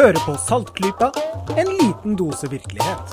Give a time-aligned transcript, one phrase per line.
[0.00, 1.10] Hører på Saltklypa,
[1.60, 3.10] en liten dose virkelighet.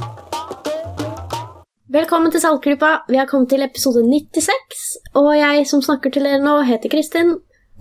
[1.91, 2.91] Velkommen til Saltklypa.
[3.11, 4.85] Vi har kommet til episode 96,
[5.19, 7.33] og jeg som snakker til dere nå, heter Kristin.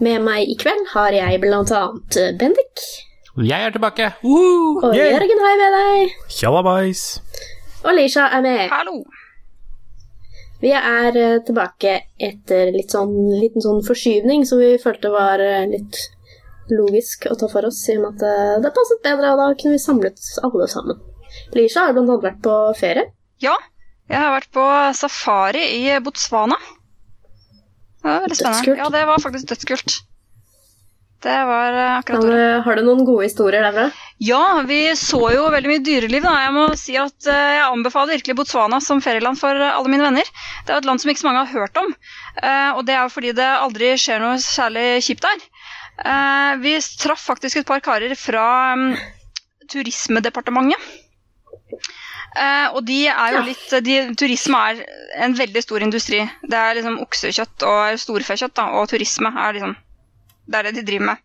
[0.03, 2.83] Med meg i kveld har jeg blant annet Bendik.
[3.47, 4.11] Jeg er tilbake.
[4.25, 4.81] Woo!
[4.83, 5.15] Og Yeah.
[5.15, 6.19] Jørgen har jeg med deg.
[6.41, 7.05] Tjallabais.
[7.85, 8.67] Og Lisha er med.
[8.75, 9.05] Hallo.
[10.67, 15.63] Vi er eh, tilbake etter litt sånn, liten sånn forskyvning som vi følte var eh,
[15.77, 16.03] litt
[16.73, 19.77] logisk å ta for oss, i og med at det passet bedre, og da kunne
[19.77, 20.99] vi samlet alle sammen.
[21.55, 23.07] Lisha har blant annet vært på ferie.
[23.43, 23.55] Ja,
[24.07, 26.59] jeg har vært på safari i Botswana.
[28.03, 28.61] Det var veldig spennende.
[28.61, 28.79] Dødskult.
[28.79, 29.97] Ja, det var faktisk dødskult.
[31.27, 32.43] Det var eh, akkurat det.
[32.63, 33.89] har du noen gode historier derfra?
[34.23, 36.23] Ja, vi så jo veldig mye dyreliv.
[36.23, 36.35] Da.
[36.45, 40.29] Jeg må si at eh, jeg anbefaler virkelig Botswana som ferieland for alle mine venner.
[40.67, 41.91] Det er et land som ikke så mange har hørt om,
[42.43, 45.49] eh, og det er jo fordi det aldri skjer noe særlig kjipt der.
[45.97, 48.97] Eh, vi traff faktisk et par karer fra mm,
[49.73, 50.81] Turismedepartementet.
[52.37, 54.83] Eh, og de er jo litt de, Turisme er
[55.25, 56.21] en veldig stor industri.
[56.45, 59.77] Det er liksom oksekjøtt og storfekjøtt, da, og turisme er liksom
[60.47, 61.23] Det er det de driver med.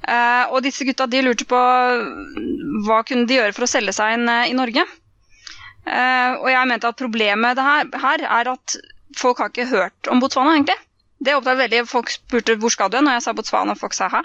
[0.00, 1.58] Uh, og disse gutta de lurte på
[2.86, 4.82] hva kunne de gjøre for å selge seg inn uh, i Norge.
[5.84, 8.76] Uh, og jeg mente at problemet det her, her er at
[9.20, 10.78] folk har ikke hørt om Botswana, egentlig.
[11.20, 11.84] Det opptatt veldig.
[11.88, 14.22] Folk spurte hvor skal du hen, og jeg sa Botswana, og folk sa hæ?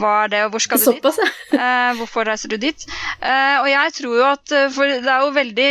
[0.00, 1.02] Hva er det, og hvor skal du dit?
[1.02, 1.18] Såpass.
[1.56, 2.82] Eh, hvorfor reiser du dit?
[3.20, 5.68] Eh, og jeg tror jo at eh, For det er jo veldig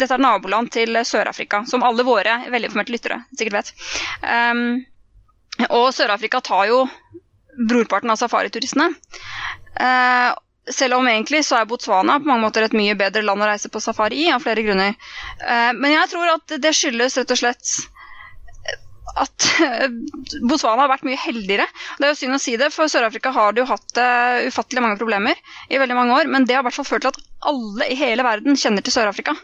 [0.00, 3.70] Dette er naboland til Sør-Afrika, som alle våre velinformerte lyttere sikkert vet.
[4.24, 4.80] Um,
[5.68, 6.80] og Sør-Afrika tar jo
[7.58, 8.88] brorparten av safarituristene.
[9.80, 10.30] Eh,
[10.70, 13.70] selv om egentlig så er Botswana på mange måter et mye bedre land å reise
[13.72, 14.94] på safari i, av flere grunner.
[15.42, 17.74] Eh, men jeg tror at det skyldes rett og slett
[19.22, 19.86] at eh,
[20.48, 21.66] Botswana har vært mye heldigere.
[21.98, 24.84] Det er jo synd å si det, for Sør-Afrika har det jo hatt uh, ufattelig
[24.84, 27.22] mange problemer i veldig mange år, men det har i hvert fall ført til at
[27.50, 29.36] alle i hele verden kjenner til Sør-Afrika.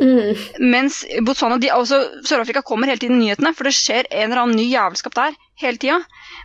[0.00, 0.34] Mm.
[0.72, 4.42] Mens Botswana, de, altså, Sør-Afrika kommer hele tiden i nyhetene, for det skjer en eller
[4.42, 6.00] annen ny jævelskap der hele tida.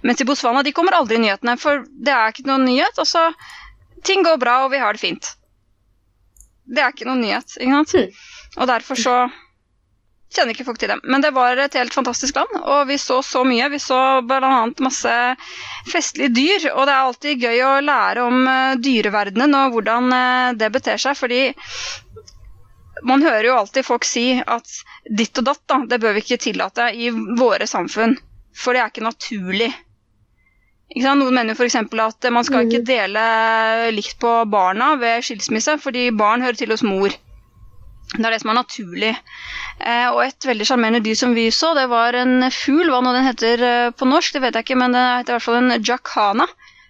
[0.05, 3.01] Mens i Botswana de kommer aldri i nyhetene, for det er ikke noen nyhet.
[3.01, 3.29] Altså,
[4.05, 5.33] ting går bra, og vi har det fint.
[6.69, 7.95] Det er ikke noen nyhet, ikke sant?
[7.97, 8.59] Mm.
[8.59, 9.15] Og derfor så
[10.33, 11.01] kjenner ikke folk til dem.
[11.09, 13.69] Men det var et helt fantastisk land, og vi så så mye.
[13.73, 14.51] Vi så bl.a.
[14.85, 15.15] masse
[15.89, 20.55] festlige dyr, og det er alltid gøy å lære om uh, dyreverdenen og hvordan eh,
[20.59, 21.41] det beter seg, fordi
[23.07, 24.71] man hører jo alltid folk si at
[25.07, 28.17] ditt og datt, da, det bør vi ikke tillate i våre samfunn,
[28.55, 29.69] for det er ikke naturlig.
[30.89, 31.21] Ikke sant?
[31.21, 31.77] Noen mener jo f.eks.
[31.79, 33.23] at man skal ikke dele
[33.93, 37.13] likt på barna ved skilsmisse, fordi barn hører til hos mor.
[38.15, 39.11] Det er det som er naturlig.
[39.77, 42.89] Eh, og et veldig sjarmerende dyr som vi så, det var en fugl.
[42.89, 45.37] Hva nå den heter eh, på norsk, det vet jeg ikke, men den heter i
[45.37, 46.47] hvert fall en jacana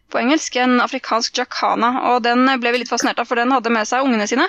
[0.10, 0.56] på engelsk.
[0.64, 1.92] En afrikansk jacana.
[2.14, 4.48] Og den ble vi litt fascinert av, for den hadde med seg ungene sine.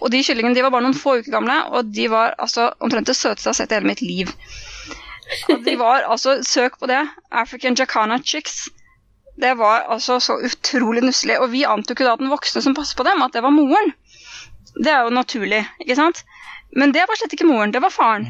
[0.00, 3.12] Og de kyllingene de var bare noen få uker gamle, og de var altså omtrent
[3.12, 4.32] det søteste jeg har sett i hele mitt liv.
[5.52, 7.02] Og de var altså, Søk på det.
[7.30, 8.70] African jacana chicks.
[9.36, 11.36] Det var altså så utrolig nusselig.
[11.44, 13.52] Og vi antok jo da at den voksne som passet på dem, at det var
[13.52, 13.92] moren.
[14.76, 16.22] Det er jo naturlig, ikke sant?
[16.76, 18.26] Men det var slett ikke moren, det var faren.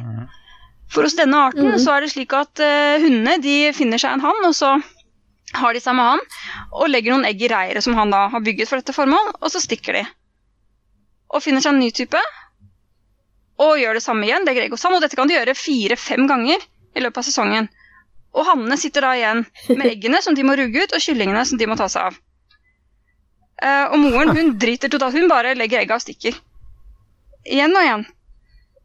[0.93, 1.79] For hos denne arten mm.
[1.83, 4.77] så er det slik at uh, hundene de finner seg en hann, og så
[5.57, 6.23] har de seg med han,
[6.71, 9.51] og legger noen egg i reiret som han da har bygget for dette formål, og
[9.51, 10.05] så stikker de.
[11.35, 12.21] Og finner seg en ny type,
[13.63, 16.27] og gjør det samme igjen, legger egg hos han, og dette kan de gjøre fire-fem
[16.29, 16.63] ganger
[16.97, 17.71] i løpet av sesongen.
[18.37, 21.59] Og hannene sitter da igjen med eggene som de må rugge ut, og kyllingene som
[21.59, 22.19] de må ta seg av.
[23.63, 25.17] Eh, og moren hun driter totalt.
[25.17, 26.37] Hun bare legger egga og stikker.
[27.47, 28.05] Igjen og igjen.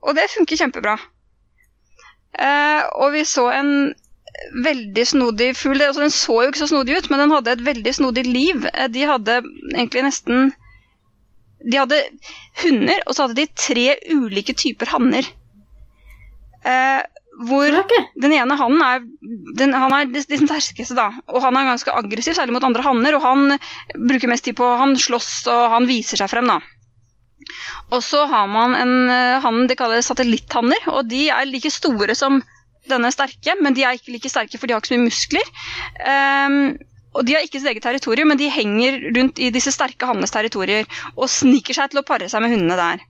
[0.01, 0.95] Og det funker kjempebra.
[2.31, 3.91] Uh, og vi så en
[4.65, 5.81] veldig snodig fugl.
[5.83, 8.67] Altså, den så jo ikke så snodig ut, men den hadde et veldig snodig liv.
[8.73, 9.41] Eh, de hadde
[9.75, 10.51] egentlig nesten
[11.61, 11.97] De hadde
[12.63, 15.27] hunder, og så hadde de tre ulike typer hanner.
[16.65, 17.01] Eh,
[17.47, 17.77] hvor
[18.21, 19.05] den ene hannen er,
[19.57, 21.09] den, han er de, de sterkeste, da.
[21.31, 23.17] Og han er ganske aggressiv, særlig mot andre hanner.
[23.17, 23.57] Og han
[23.95, 26.59] bruker mest tid på Han slåss, og han viser seg frem, da.
[27.91, 32.15] Og så har man en eh, hann de kaller satellitthanner, og de er like store
[32.15, 32.39] som
[32.89, 35.51] denne sterke, men de er ikke like sterke, for de har ikke så mye muskler.
[36.01, 36.55] Um,
[37.11, 40.31] og de har ikke sitt eget territorium, men de henger rundt i disse sterke hannenes
[40.31, 43.03] territorier og sniker seg til å pare seg med hundene der.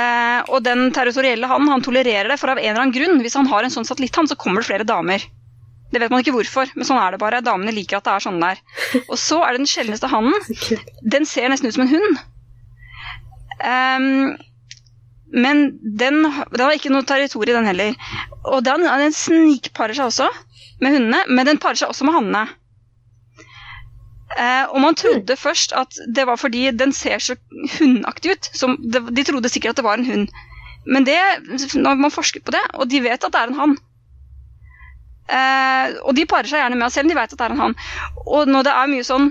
[0.00, 3.36] Eh, og den territorielle hannen han tolererer det, for av en eller annen grunn, hvis
[3.38, 5.24] han har en sånn satellitthann, så kommer det flere damer.
[5.90, 7.42] Det vet man ikke hvorfor, men sånn er det bare.
[7.42, 8.60] Damene liker at det er sånn der.
[9.08, 10.36] Og så er det den sjeldneste hannen.
[11.02, 12.20] Den ser nesten ut som en hund.
[13.60, 14.06] Um,
[15.34, 15.64] men
[15.98, 16.22] den,
[16.54, 18.14] den har ikke noe territorium, den heller.
[18.44, 20.30] Og den, den snikparer seg også
[20.80, 22.46] med hundene, men den parer seg også med hannene.
[24.38, 27.34] Eh, og man trodde først at det var fordi den ser så
[27.78, 28.50] hundaktig ut.
[28.54, 30.28] Som det, de trodde sikkert at det var en hund.
[30.86, 31.18] Men det,
[31.74, 33.74] når man forsker på det, og de vet at det er en hann
[35.28, 37.56] eh, Og de parer seg gjerne med oss selv om de vet at det er
[37.56, 37.76] en hann.
[38.26, 39.30] Og når det er mye sånn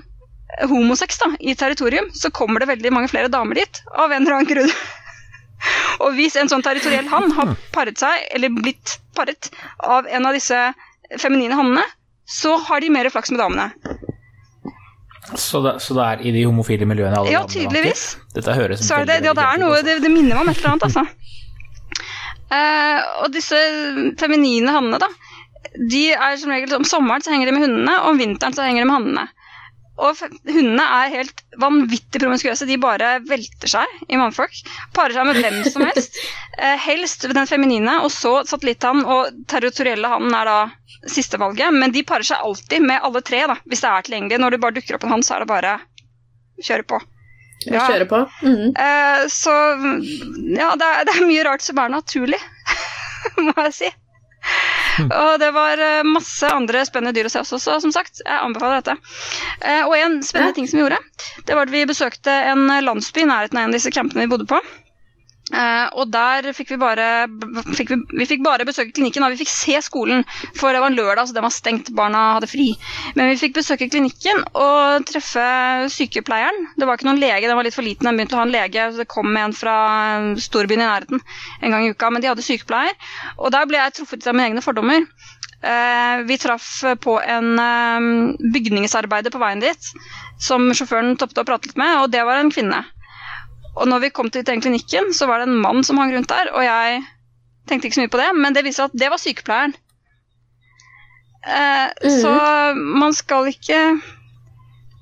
[0.70, 3.82] homosex da, i territorium, så kommer det veldig mange flere damer dit.
[3.94, 4.74] Av en eller annen grunn.
[6.04, 9.52] og hvis en sånn territoriell hann har paret seg, eller blitt paret,
[9.86, 10.60] av en av disse
[11.18, 11.86] feminine hannene,
[12.30, 13.72] så har de mer flaks med damene.
[15.38, 18.18] Så det, så det er i de homofile miljøene alle Ja, tydeligvis.
[18.34, 20.74] Dette høres Så det, ja, det er noe, det, det minner meg om et eller
[20.74, 21.06] annet, altså.
[22.50, 23.58] Uh, og disse
[24.18, 25.10] feminine hannene, da,
[25.92, 28.66] de er som regel om sommeren så henger de med hundene, og om vinteren så
[28.66, 29.28] henger de med hannene.
[30.00, 32.68] Og hundene er helt vanvittig promiskuøse.
[32.70, 34.56] De bare velter seg i mannfolk.
[34.96, 36.20] Parer seg med hvem som helst.
[36.60, 40.56] Eh, helst den feminine, og så satellitthannen og territorielle hannen er da
[41.08, 41.72] sistevalget.
[41.72, 44.42] Men de parer seg alltid med alle tre, da, hvis det er tilgjengelig.
[44.44, 45.78] Når det bare dukker opp en hann, så er det bare
[46.68, 47.00] kjøre på.
[47.70, 47.86] Ja.
[47.88, 48.20] Kjøre på.
[48.44, 48.76] Mhm.
[48.76, 49.56] Eh, så
[50.58, 52.42] ja, det er, det er mye rart som er naturlig,
[53.48, 53.94] må jeg si.
[55.08, 58.44] Og det var eh, masse andre spennende dyr å se også, så som sagt, jeg
[58.44, 58.98] anbefaler dette.
[59.62, 61.00] Eh, og en spennende ting som vi gjorde,
[61.48, 64.32] det var at vi besøkte en landsby i nærheten av en av disse campene vi
[64.34, 64.60] bodde på.
[65.50, 67.06] Eh, og der fikk vi bare
[67.74, 70.24] fikk vi, vi fikk bare besøke klinikken, og vi fikk se skolen.
[70.58, 72.70] For det var en lørdag, så den var stengt, barna hadde fri.
[73.18, 75.48] Men vi fikk besøke klinikken og treffe
[75.94, 76.70] sykepleieren.
[76.78, 78.56] Det var ikke noen lege, den var litt for liten, den begynte å ha en
[78.56, 78.90] lege.
[78.94, 79.80] Så det kom en fra
[80.40, 81.26] storbyen i nærheten
[81.64, 82.96] en gang i uka, men de hadde sykepleier.
[83.40, 85.08] Og der ble jeg truffet av mine egne fordommer.
[85.60, 89.90] Uh, vi traff på en uh, bygningsarbeider på veien dit,
[90.40, 92.80] som sjåføren toppet å prate litt med, og det var en kvinne.
[93.78, 96.28] Og når vi kom til den klinikken, så var det en mann som hang rundt
[96.32, 97.04] der, og jeg
[97.70, 99.76] tenkte ikke så mye på det, men det viser at det var sykepleieren.
[101.48, 102.32] Eh, Så
[102.76, 104.02] man skal ikke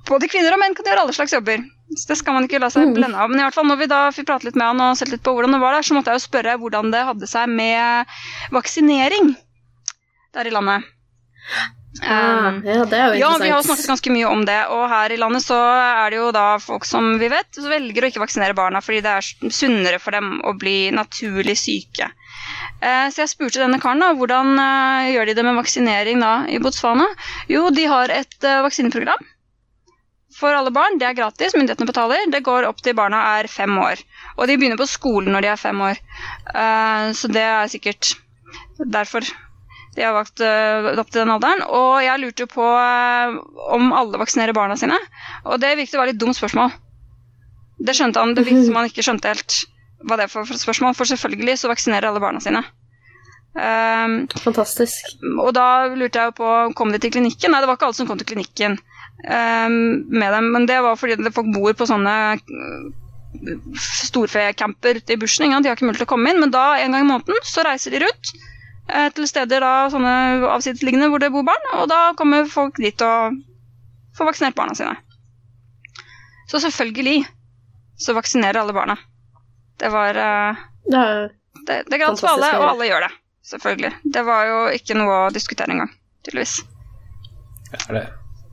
[0.08, 1.58] Både kvinner og menn kan gjøre alle slags jobber.
[1.98, 2.94] Så det skal man ikke la seg Mhm.
[2.96, 3.30] blende av.
[3.30, 5.22] Men i hvert fall når vi da fikk prate litt med han og sett litt
[5.24, 8.06] på hvordan det var der, så måtte jeg jo spørre hvordan det hadde seg med
[8.52, 9.36] vaksinering
[10.34, 10.84] der i landet.
[12.04, 14.84] Ah, Um, ja, det er jo ja, vi har snakket ganske mye om det, og
[14.92, 18.10] her i landet så er det jo da folk som vi vet, som velger å
[18.12, 22.12] ikke vaksinere barna fordi det er sunnere for dem å bli naturlig syke.
[22.82, 26.34] Eh, Så jeg spurte denne karen da, hvordan eh, gjør de det med vaksinering da
[26.48, 27.08] i Botswana.
[27.50, 29.26] Jo, de har et eh, vaksineprogram
[30.38, 31.00] for alle barn.
[31.02, 32.28] Det er gratis, myndighetene betaler.
[32.30, 34.04] Det går opp til barna er fem år.
[34.38, 35.98] Og de begynner på skolen når de er fem år.
[36.54, 38.14] Eh, Så det er sikkert
[38.78, 39.26] derfor
[39.98, 41.64] de har valgt øh, opp til den alderen.
[41.74, 43.38] Og jeg lurte på øh,
[43.74, 44.98] om alle vaksinerer barna sine.
[45.44, 46.76] Og det virket å være litt dumt spørsmål.
[47.82, 49.62] Det skjønte han, det virket som han ikke skjønte helt
[50.06, 50.94] hva det er for spørsmål.
[50.98, 52.62] For selvfølgelig så vaksinerer alle barna sine.
[53.58, 55.16] Um, Fantastisk.
[55.42, 57.50] og da lurte jeg jo på kom de til klinikken.
[57.50, 59.78] Nei, det var ikke alle som kom til klinikken um,
[60.14, 60.52] med dem.
[60.54, 62.92] Men det var fordi folk bor på sånne øh,
[63.82, 65.50] storfecamper ute i bushen.
[65.50, 67.66] De har ikke mulighet til å komme inn, men da en gang i måneden så
[67.66, 68.54] reiser de rundt eh,
[69.16, 70.14] til steder da, sånne
[70.54, 73.36] avsidesliggende hvor det bor barn, og da kommer folk dit og
[74.18, 74.96] får vaksinert barna sine.
[76.48, 77.26] Så selvfølgelig
[78.00, 78.96] så vaksinerer alle barna.
[79.78, 81.28] Det var eh, Det er
[81.68, 83.12] det, det er gratis for alle, og alle gjør det.
[83.48, 83.92] Selvfølgelig.
[84.14, 85.92] Det var jo ikke noe å diskutere engang,
[86.26, 86.58] tydeligvis.
[87.72, 88.04] Det er det.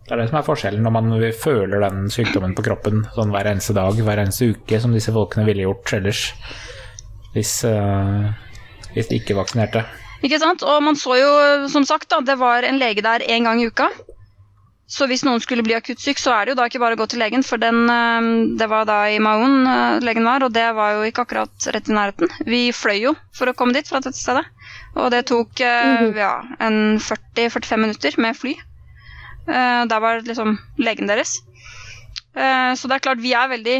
[0.06, 3.50] det er det som er forskjellen når man føler den sykdommen på kroppen sånn hver
[3.52, 6.25] eneste dag, hver eneste uke, som disse folkene ville gjort ellers.
[7.35, 8.30] Hvis, uh,
[8.94, 9.85] hvis de ikke vaksinerte.
[10.25, 10.62] Ikke sant?
[10.64, 11.31] Og man så jo,
[11.69, 13.90] som sagt, da, det var en lege der én gang i uka.
[14.95, 17.00] Så hvis noen skulle bli akutt syk, så er det jo da ikke bare å
[17.00, 18.26] gå til legen, for den, eh,
[18.61, 21.88] det var da i Maun eh, legen var, og det var jo ikke akkurat rett
[21.88, 22.28] i nærheten.
[22.49, 24.45] Vi fløy jo for å komme dit fra dette stedet,
[24.95, 26.16] og det tok eh, Mhm.
[26.21, 28.54] ja, en 40-45 minutter med fly.
[29.47, 31.35] Der var liksom legen deres.
[32.35, 33.75] Så det er klart, vi er veldig,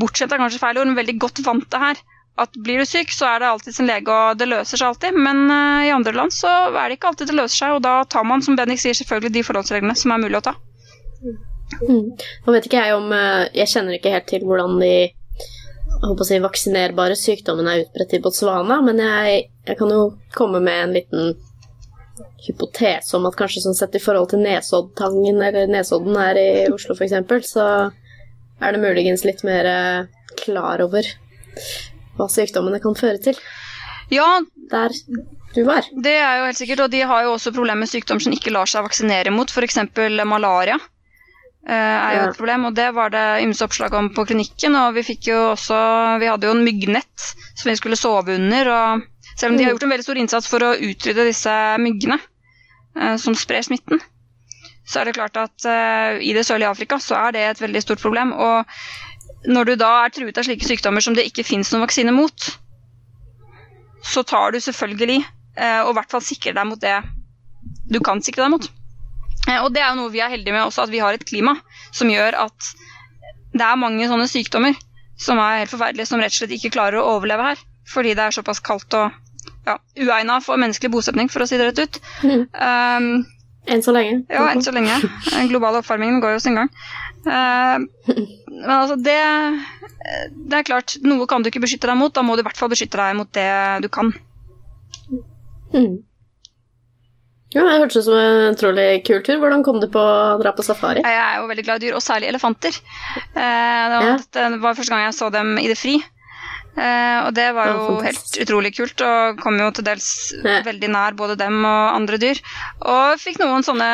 [0.00, 2.00] bortsett er kanskje feil ord, men veldig godt vant til her
[2.36, 5.16] at blir du syk, så er det alltid sin lege, og det løser seg alltid.
[5.16, 7.98] Men eh, i andre land så er det ikke alltid det løser seg, og da
[8.12, 10.56] tar man, som Bendik sier, selvfølgelig de forholdsreglene som er mulig å ta.
[11.80, 12.12] Mm.
[12.46, 14.92] Nå vet ikke jeg om eh, Jeg kjenner ikke helt til hvordan de
[16.28, 20.02] si, vaksinerbare sykdommene er utbredt i Botswana, men jeg, jeg kan jo
[20.36, 21.34] komme med en liten
[22.46, 26.94] hypotese om at kanskje sånn sett i forhold til Nesoddtangen eller Nesodden her i Oslo
[26.94, 27.66] f.eks., så
[28.60, 31.08] er det muligens litt mer eh, klar over
[32.16, 33.38] hva sykdommene kan føre til
[34.10, 34.92] Ja, der
[35.54, 35.82] du var.
[36.02, 38.52] det er jo helt sikkert, og de har jo også problemer med sykdom som ikke
[38.54, 39.78] lar seg vaksinere mot, f.eks.
[40.24, 40.76] malaria.
[41.68, 42.28] eh, er jo Ja.
[42.30, 44.76] et problem, og Det var det ymse oppslag om på klinikken.
[44.76, 47.18] og Vi fikk jo også, vi hadde jo en myggnett
[47.56, 48.68] som vi skulle sove under.
[48.68, 49.02] og
[49.36, 52.20] Selv om de har gjort en veldig stor innsats for å utrydde disse myggene
[53.00, 54.00] eh, som sprer smitten,
[54.86, 57.82] så er det klart at eh, i det sørlige Afrika så er det et veldig
[57.82, 58.32] stort problem.
[58.32, 58.64] Og
[59.44, 62.48] når du da er truet av slike sykdommer som det ikke fins noen vaksine mot,
[64.06, 66.96] så tar du selvfølgelig eh, og i hvert fall sikrer deg mot det
[67.90, 68.68] du kan sikre deg mot.
[69.46, 71.26] Eh, og det er jo noe vi er heldige med også, at vi har et
[71.26, 71.56] klima
[71.94, 72.72] som gjør at
[73.56, 74.76] det er mange sånne sykdommer
[75.20, 77.62] som er helt forferdelige, som rett og slett ikke klarer å overleve her.
[77.88, 79.14] Fordi det er såpass kaldt og
[79.66, 81.98] ja, uegna for menneskelig bosetning, for å si det rett ut.
[82.26, 82.42] Mm.
[82.52, 83.08] Um,
[83.66, 84.20] Enn så lenge.
[84.30, 84.98] ja, enn så lenge.
[85.32, 86.68] Den globale oppvarmingen går jo sin gang.
[87.26, 87.82] Uh,
[88.56, 89.16] men altså, det
[90.46, 92.14] Det er klart, noe kan du ikke beskytte deg mot.
[92.14, 93.48] Da må du i hvert fall beskytte deg mot det
[93.82, 94.12] du kan.
[95.74, 95.96] Mm.
[97.54, 99.38] Ja, det hørtes ut som en utrolig kul tur.
[99.42, 101.02] Hvordan kom du på å dra på safari?
[101.06, 102.74] Jeg er jo veldig glad i dyr, og særlig elefanter.
[103.34, 104.16] Uh, det, var, Ja.
[104.38, 105.96] det var første gang jeg så dem i det fri.
[106.76, 110.08] Eh, og det var Ja, jo helt utrolig kult, og kom jo til dels
[110.44, 110.60] Ja.
[110.62, 112.40] veldig nær både dem og andre dyr.
[112.84, 113.88] Og fikk noen sånne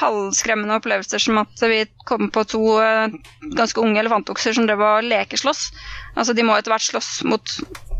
[0.00, 3.08] halvskremmende opplevelser som at vi kom på to eh,
[3.54, 5.70] ganske unge elefantokser som drev og lekeslåss.
[6.16, 7.56] Altså de må etter hvert slåss mot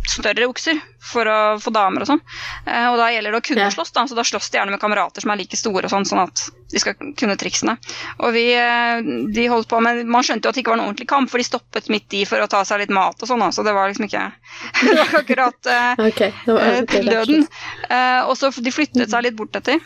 [0.08, 2.20] større okser for å få damer og sånn.
[2.66, 3.70] Eh, og da gjelder det å kunne Ja.
[3.70, 4.04] slåss, da.
[4.06, 6.44] Så da slåss de gjerne med kamerater som er like store og sånn, sånn at
[6.70, 7.76] de skal kunne triksene.
[8.20, 10.92] Og vi eh, de holdt på, men man skjønte jo at det ikke var noen
[10.92, 13.46] ordentlig kamp, for de stoppet midt i for å ta seg litt mat og sånn,
[13.52, 14.32] så det var liksom ikke
[14.82, 16.32] Det var akkurat uh, okay.
[16.46, 17.48] det var til døden.
[17.90, 19.80] Uh, og så de flyttet seg litt bort etter.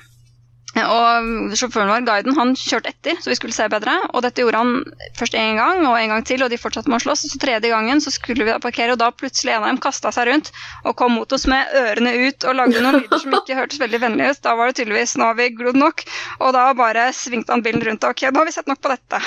[0.76, 3.94] Og sjåføren vår, guiden, han kjørte etter, så vi skulle se bedre.
[4.12, 4.72] Og dette gjorde han
[5.16, 7.24] først én gang og en gang til, og de fortsatte med å slåss.
[7.32, 10.12] Så tredje gangen så skulle vi da parkere, og da plutselig en av dem kasta
[10.12, 10.50] seg rundt
[10.84, 14.02] og kom mot oss med ørene ut og lagde noen lyder som ikke hørtes veldig
[14.02, 14.42] vennlige ut.
[14.44, 16.04] Da var det tydeligvis 'nå har vi glodd nok',
[16.40, 18.92] og da bare svingte han bilen rundt og 'ok, nå har vi sett nok på
[18.92, 19.22] dette'.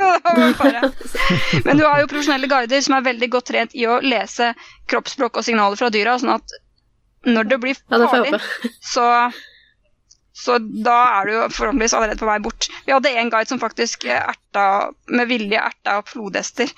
[1.66, 4.54] Men du har jo profesjonelle guider som er veldig godt trent i å lese
[4.88, 6.56] kroppsspråk og signaler fra dyra, sånn at
[7.28, 8.40] når det blir Ja, det farlig,
[8.80, 9.04] så,
[10.40, 12.68] så da er du forhåpentligvis allerede på vei bort.
[12.86, 14.66] Vi hadde en guide som faktisk eh, erta,
[15.12, 16.70] med vilje erta opp flodhester.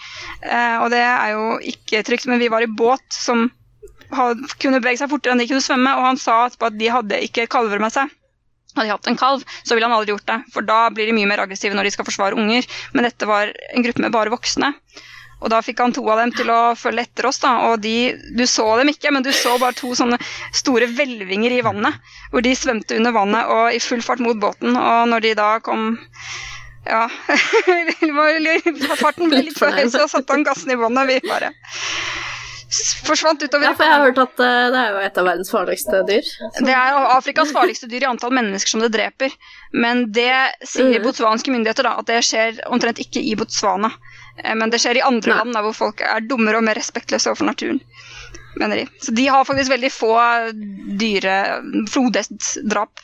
[0.43, 3.47] Eh, og det er jo ikke trygt, men vi var i båt som
[4.13, 7.23] had- kunne bevege seg fortere enn de kunne svømme, og han sa at de hadde
[7.29, 8.11] ikke kalver med seg.
[8.75, 11.15] Hadde de hatt en kalv, så ville han aldri gjort det, for da blir de
[11.17, 12.65] mye mer aggressive når de skal forsvare unger.
[12.95, 14.73] Men dette var en gruppe med bare voksne.
[15.43, 18.15] Og da fikk han to av dem til å følge etter oss, da, og de
[18.39, 20.19] Du så dem ikke, men du så bare to sånne
[20.55, 21.99] store hvelvinger i vannet,
[22.31, 25.53] hvor de svømte under vannet og i full fart mot båten, og når de da
[25.65, 25.93] kom
[26.83, 27.07] ja,
[28.01, 31.13] det var litt- farten ble litt for høy, så satte han gassen i vannet, og
[31.13, 31.53] vi bare
[33.05, 33.67] forsvant utover.
[33.67, 36.29] Ja, for jeg har hørt at eh, det er jo et av verdens farligste dyr.
[36.57, 39.35] Det er Afrikas farligste dyr i antall mennesker som det dreper.
[39.77, 40.33] Men det
[40.65, 41.05] sier mm.
[41.05, 43.93] botswanske myndigheter, da, at det skjer omtrent ikke i Botswana.
[44.41, 45.39] Eh, Men det skjer i andre Nei.
[45.45, 47.81] land hvor folk er dummere og mer respektløse overfor naturen.
[48.57, 48.87] Mener de.
[49.01, 50.13] Så de har faktisk veldig få
[51.01, 51.37] dyre
[51.89, 53.01] flodhestdrap.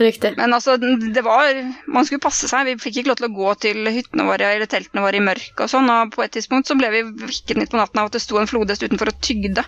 [0.00, 0.32] Riktig.
[0.36, 0.74] Men altså,
[1.14, 1.54] det var
[1.86, 2.66] Man skulle passe seg.
[2.66, 5.62] Vi fikk ikke lov til å gå til hyttene våre eller teltene våre i mørket
[5.62, 5.90] og sånn.
[5.92, 8.40] Og på et tidspunkt så ble vi vekket midt på natten av at det sto
[8.40, 9.62] en flodhest utenfor og tygde.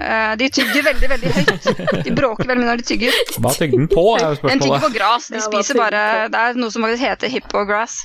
[0.00, 1.68] Eh, De tygger veldig, veldig høyt.
[2.08, 3.18] De bråker veldig mye når de tygger.
[3.36, 4.96] Hva tygger den på, er jo Den tygger på spørsmålet.
[4.96, 5.28] gras.
[5.28, 7.98] De Ja, spiser bare Det er noe som faktisk heter hippograss.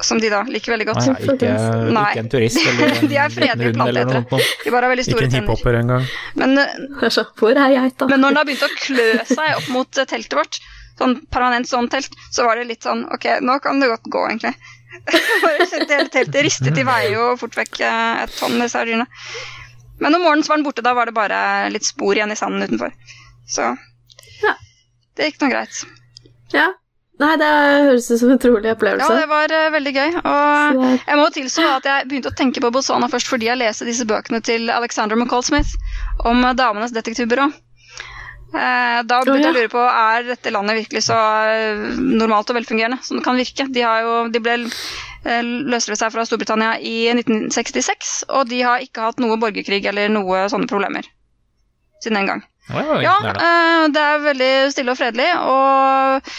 [0.00, 1.00] Som de da liker veldig godt.
[1.02, 1.48] Nei, ja, ikke,
[1.92, 2.04] Nei.
[2.14, 4.40] ikke en turist eller en De er fredelige hund eller noe planteetere.
[4.40, 4.64] sånt.
[4.64, 6.06] De bare har veldig Ikke store en hiphoper engang.
[6.40, 10.60] Men, eh, men når den har begynt å klø seg opp mot eh, teltet vårt,
[11.00, 14.24] sånn permanent sånn telt, så var det litt sånn Ok, nå kan det godt gå,
[14.30, 14.54] egentlig.
[15.44, 18.82] Bare kjente hele teltet ristet i vei og fort vekk eh, et tonn med disse
[18.88, 19.06] dyrene.
[20.00, 20.84] Men om morgenen så var den borte.
[20.86, 21.38] Da var det bare
[21.74, 22.94] litt spor igjen i sanden utenfor.
[23.48, 23.66] Så
[24.40, 24.54] Ja.
[25.16, 25.82] det gikk nå greit.
[26.56, 26.70] Ja.
[27.20, 29.08] Nei, det høres ut som en utrolig opplevelse.
[29.12, 30.14] Ja, det var uh, veldig gøy.
[30.24, 33.88] Og jeg må tilstå at jeg begynte å tenke på Botswana først fordi jeg leste
[33.88, 35.74] disse bøkene til Alexander McCall Smith
[36.24, 37.50] om eh, damenes detektivbyrå.
[38.50, 41.18] Eh, Da begynte jeg å lure på er dette landet virkelig så
[42.00, 43.68] normalt og velfungerende som det kan virke.
[43.68, 49.04] De, har jo, de ble løsrevet seg fra Storbritannia i 1966, og de har ikke
[49.04, 51.04] hatt noe borgerkrig eller noe sånne problemer
[52.00, 52.42] siden den gang.
[52.70, 55.28] Ja, ja, Ja, det er veldig stille og fredelig.
[55.44, 56.30] Og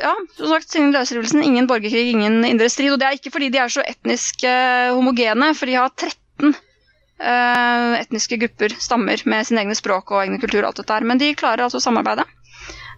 [0.00, 2.92] ja, som sagt, siden løsrivelsen, ingen borgerkrig, ingen indre strid.
[2.94, 6.52] Og det er ikke fordi de er så etnisk eh, homogene, for de har 13
[6.52, 11.08] eh, etniske grupper, stammer, med sine egne språk og egne kultur og alt dette her.
[11.08, 12.26] Men de klarer altså å samarbeide.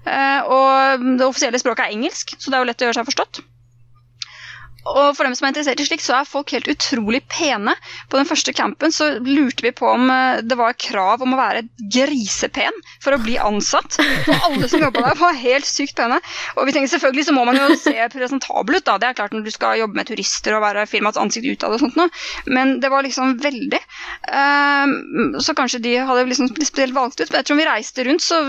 [0.05, 3.11] Eh, og det offisielle språket er engelsk, så det er jo lett å gjøre seg
[3.13, 3.45] forstått.
[4.85, 7.73] Og for dem som er interessert i slikt, så er folk helt utrolig pene.
[8.13, 11.41] På den første campen så lurte vi på om eh, det var krav om å
[11.41, 13.97] være grisepen for å bli ansatt.
[14.29, 16.21] Og alle som jobba der, var helt sykt pene.
[16.59, 18.99] Og vi tenker selvfølgelig så må man jo se presentabel ut, da.
[19.01, 21.85] Det er klart når du skal jobbe med turister og være firmaets ansikt utad og
[21.87, 22.11] sånt noe.
[22.51, 23.81] Men det var liksom veldig.
[24.37, 27.31] Ehm, så kanskje de hadde liksom spesielt valgt ut.
[27.31, 28.43] Men ettersom vi reiste rundt, så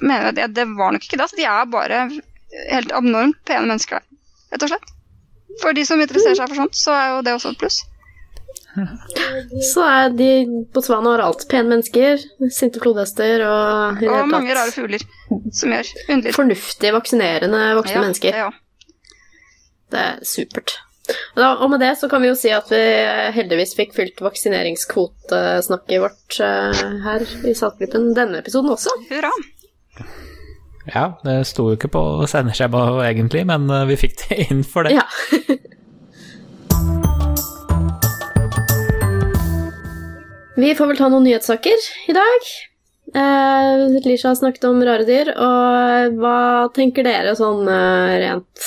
[0.00, 1.28] mener jeg at det, var nok ikke det.
[1.30, 2.06] Så de er bare
[2.70, 4.20] helt abnormt pene mennesker der,
[4.54, 4.92] rett og slett.
[5.60, 7.80] For de som interesserer seg for sånt, så er jo det også et pluss.
[9.74, 10.28] Så er de
[10.72, 11.44] Botswana har alt.
[11.50, 12.22] Pene mennesker,
[12.56, 15.02] sinte flodhester og Og hele mange rare fugler
[15.52, 16.32] som gjør underlig.
[16.38, 18.38] fornuftige, vaksinerende voksne Ja, mennesker.
[18.46, 18.48] Ja.
[19.92, 20.78] Det er supert.
[21.36, 22.80] Da, og med det så kan vi jo si at vi
[23.36, 28.94] heldigvis fikk fylt vaksineringskvotesnakket vårt eh, her i Saltgruppen denne episoden også.
[29.10, 29.32] Hurra.
[30.90, 34.82] Ja, det sto jo ikke på sendeskjema egentlig, men eh, vi fikk det inn for
[34.86, 34.92] det.
[34.98, 35.06] Ja.
[40.58, 41.78] vi får vel ta noen nyhetssaker
[42.10, 42.40] i dag.
[43.14, 46.38] Eh, Lisha har snakket om rare dyr, og hva
[46.74, 48.58] tenker dere sånn eh, rent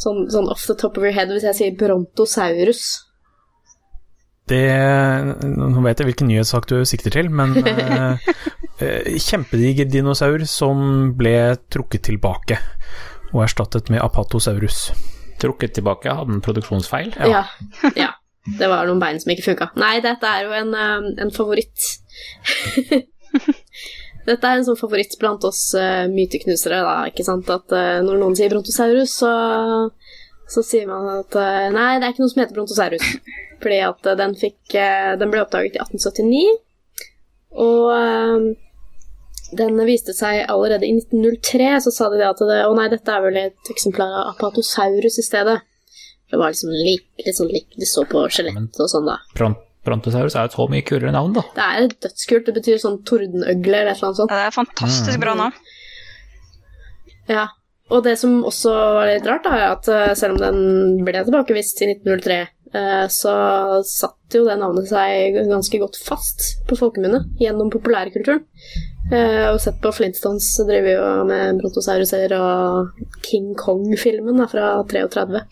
[0.00, 2.82] sånn, sånn off the top of your head hvis jeg sier brontosaurus?
[4.50, 4.64] Det
[5.48, 8.26] Nå vet jeg hvilken nyhetssak du sikter til, men eh,
[8.84, 12.60] eh, Kjempediger dinosaur som ble trukket tilbake
[13.34, 14.90] og erstattet med apatosaurus.
[15.42, 17.16] Trukket tilbake, hadde en produksjonsfeil.
[17.18, 17.42] Ja.
[17.98, 18.12] ja.
[18.44, 19.70] Det var noen bein som ikke funka.
[19.80, 21.88] Nei, dette er jo en, eh, en favoritt.
[24.28, 27.48] dette er en sånn favoritt blant oss uh, myteknusere, da, ikke sant.
[27.52, 29.32] At eh, når noen sier brontosaurus, så,
[30.50, 33.06] så sier man at eh, nei, det er ikke noe som heter brontosaurus.
[33.62, 36.60] Fordi at eh, den fikk eh, Den ble oppdaget i 1879,
[37.64, 38.54] og
[39.54, 43.12] den viste seg allerede i 1903, så sa de det at det, å nei, dette
[43.14, 45.60] er vel et eksemplar av apatosaurus i stedet.
[46.30, 49.20] Det var liksom lik, litt sånn lik de så på skjelettet og sånn, da.
[49.38, 51.42] Bron Brontosaurus er jo så mye kulere navn, da.
[51.54, 54.32] Det er dødskult, det betyr sånn tordenøgle eller et eller annet sånt.
[54.32, 55.58] Ja, det er fantastisk bra navn.
[57.28, 57.44] Ja.
[57.92, 61.20] Og det som også var litt rart, da, er at eh, selv om den ble
[61.26, 62.38] tilbakevist i 1903,
[62.72, 63.34] eh, så
[63.84, 68.40] satt jo det navnet seg ganske godt fast på folkemunne gjennom populærkulturen.
[69.12, 75.44] Eh, Og sett på Flintstones driver jo med brontosauruser og King Kong-filmen fra 33.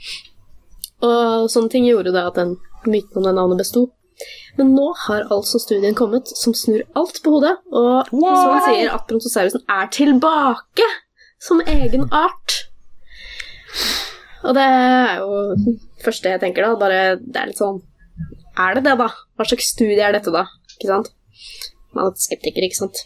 [1.02, 2.56] Og sånne ting gjorde det at den
[2.88, 3.90] myten om det navnet besto.
[4.56, 9.06] Men nå har altså studien kommet som snur alt på hodet, og som sier at
[9.08, 10.86] brontosaurusen er tilbake
[11.42, 12.58] som egen art.
[14.42, 17.78] Og det er jo første jeg tenker da, bare det er litt sånn
[18.58, 19.08] Er det det, da?
[19.38, 20.44] Hva slags studie er dette, da?
[20.74, 21.12] Ikke sant?
[21.96, 23.04] Man er skeptiker, ikke sant?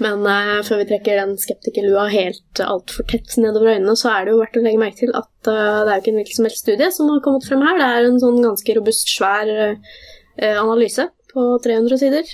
[0.00, 4.24] Men uh, før vi trekker den skeptikerlua helt uh, altfor tett nedover øynene, så er
[4.24, 6.38] det jo verdt å legge merke til at uh, det er jo ikke en hvilken
[6.38, 7.80] som helst studie som har kommet frem her.
[7.80, 12.32] Det er en sånn ganske robust, svær eh, analyse på 300 sider.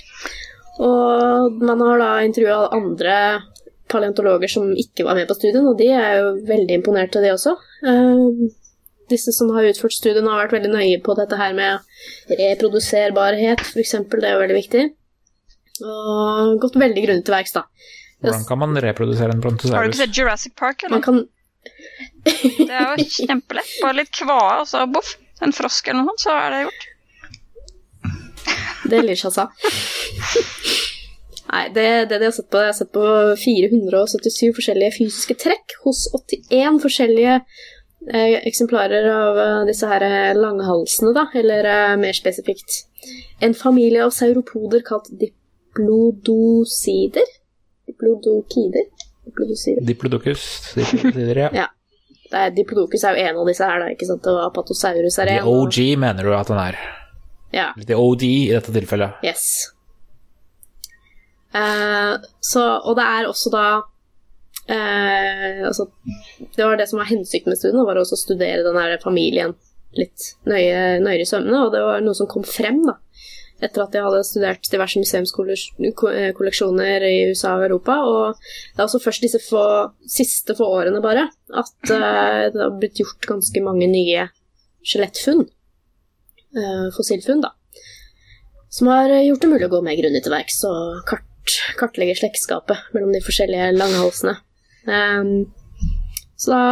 [0.79, 3.15] Og man har da intervjua andre
[3.91, 7.55] paleontologer som ikke var med på studien, og de er jo veldig imponerte, det også.
[7.87, 8.49] Eh,
[9.09, 13.95] disse som har utført studien, har vært veldig nøye på dette her med reproduserbarhet, f.eks.
[14.11, 14.83] Det er jo veldig viktig.
[15.79, 17.65] Og gått veldig grundig til verks, da.
[18.19, 20.83] Hvordan kan man reprodusere en Har du ikke sett Jurassic Park?
[20.91, 21.21] Man kan
[22.23, 23.71] Det er jo kjempelett.
[23.79, 25.15] Bare litt kvae, og så boff.
[25.39, 26.87] En frosk eller noe sånt, så er det gjort.
[28.91, 29.47] Det Lisha sa.
[31.49, 33.03] Nei, det, det de har sett på, jeg har sett på
[33.41, 37.39] 477 forskjellige fysiske trekk hos 81 forskjellige
[38.13, 42.83] eh, eksemplarer av eh, disse her eh, langhalsene, da, eller eh, mer spesifikt
[43.41, 47.25] en familie av sauropoder kalt diplodosider.
[47.87, 48.85] Diplodokider?
[49.25, 49.65] Diplodokus.
[49.87, 50.73] Diplodocus.
[50.75, 51.49] Diplodocus, ja.
[51.63, 51.67] Ja.
[52.29, 55.31] Det er, Diplodocus er jo en av disse her, da, ikke sant, og Apatosaurus er
[55.31, 55.39] en.
[55.41, 56.77] The og- OG mener du at den er.
[57.55, 57.71] Ja.
[57.81, 59.17] The OD i dette tilfellet.
[59.25, 59.47] Yes.
[61.53, 63.63] Eh, så, og det er også da
[64.69, 65.87] eh, altså,
[66.53, 69.55] Det var det som var hensikten med studien, var også å studere den her familien
[69.97, 72.93] litt nøye, nøyere i sømmene, og det var noe som kom frem da,
[73.57, 77.97] etter at jeg hadde studert diverse museumskolleksjoner i USA og Europa.
[78.05, 82.77] Og det er også først disse få, siste få årene bare at eh, det har
[82.77, 84.29] blitt gjort ganske mange nye
[84.85, 85.49] skjelettfunn.
[86.53, 87.57] eh, fossilfunn, da
[88.69, 91.25] som har gjort det mulig å gå mer grundig til verks og kart,
[91.79, 94.35] kartlegge slektskapet mellom de forskjellige langhalsene.
[94.89, 95.31] Um,
[96.39, 96.63] så da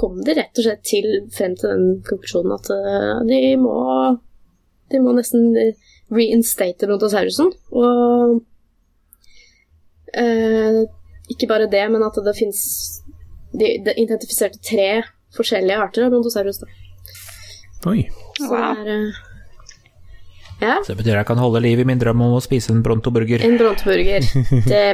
[0.00, 3.76] kom de rett og slett til, frem til den konklusjonen at uh, de må
[4.90, 5.52] de må nesten
[6.10, 7.52] reinstate brontosaurusen.
[7.76, 8.40] Og
[10.16, 10.80] uh,
[11.30, 12.60] ikke bare det, men at det fins
[13.52, 15.02] de, de identifiserte tre
[15.36, 16.62] forskjellige arter av brontosaurus.
[16.62, 16.70] Da.
[17.90, 18.04] Oi.
[18.36, 19.20] Så det er eh,
[20.60, 20.78] Ja.
[20.84, 23.44] Så det betyr jeg kan holde liv i min drøm om å spise en brontoburger.
[23.46, 24.26] En bronteburger.
[24.70, 24.84] Det,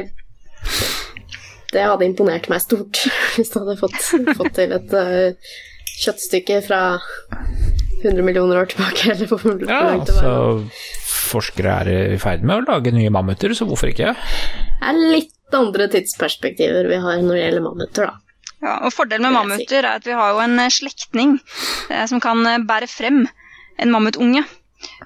[1.75, 3.01] det hadde imponert meg stort
[3.35, 3.97] hvis du hadde fått,
[4.39, 5.49] fått til et uh,
[5.97, 6.81] kjøttstykke fra
[8.03, 9.11] 100 millioner år tilbake.
[9.13, 10.29] Eller hvor hvor Ja, langt det var.
[10.29, 14.13] altså Forskere er i ferd med å lage nye mammuter, så hvorfor ikke?
[14.15, 18.27] Det er litt andre tidsperspektiver vi har når det gjelder mammuter, da.
[18.63, 21.35] Ja, og Fordelen med mammuter er at vi har jo en eh, slektning
[21.91, 23.25] eh, som kan eh, bære frem
[23.77, 24.41] en mammutunge.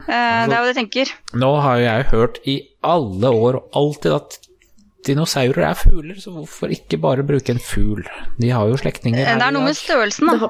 [0.08, 1.12] Eh, det er jo det jeg tenker.
[1.40, 4.38] Nå har jo jeg hørt i alle år og alltid at
[5.08, 8.04] dinosaurer er fugler, så hvorfor ikke bare bruke en fugl?
[8.40, 10.50] De har jo slektninger Eh, Det er noe med størrelsen, da.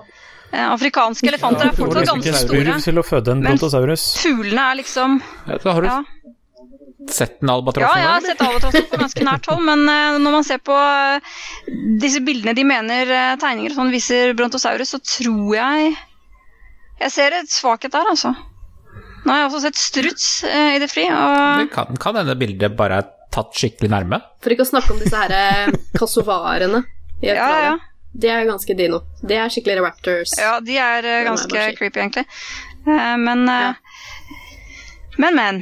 [0.52, 2.80] Eh, Afrikanske elefanter er fortsatt ganske store.
[2.84, 6.04] til å føde en Men- Fuglene er liksom Ja, så har du Ja,
[7.08, 9.86] sett en ja jeg har sett albatrossen på ganske nært hold, men
[10.22, 10.76] når man ser på
[12.00, 15.96] disse bildene de mener tegninger og sånn viser brontosaurus, så tror jeg
[17.02, 18.36] Jeg ser et svakhet der, altså.
[19.26, 22.36] Nå har jeg også sett struts eh, i det fri, og Det kan, kan hende
[22.40, 24.18] bildet bare er tatt skikkelig nærme.
[24.42, 26.82] for ikke å snakke om disse her eh, kassovarene
[27.22, 27.78] i ja, ja, ja.
[28.12, 28.98] De er ganske dino.
[29.24, 30.34] De er skikkelig raptors.
[30.42, 32.26] Ja, de er jeg ganske er creepy, egentlig.
[32.84, 33.76] Uh, men eh,
[35.22, 35.62] Men, men.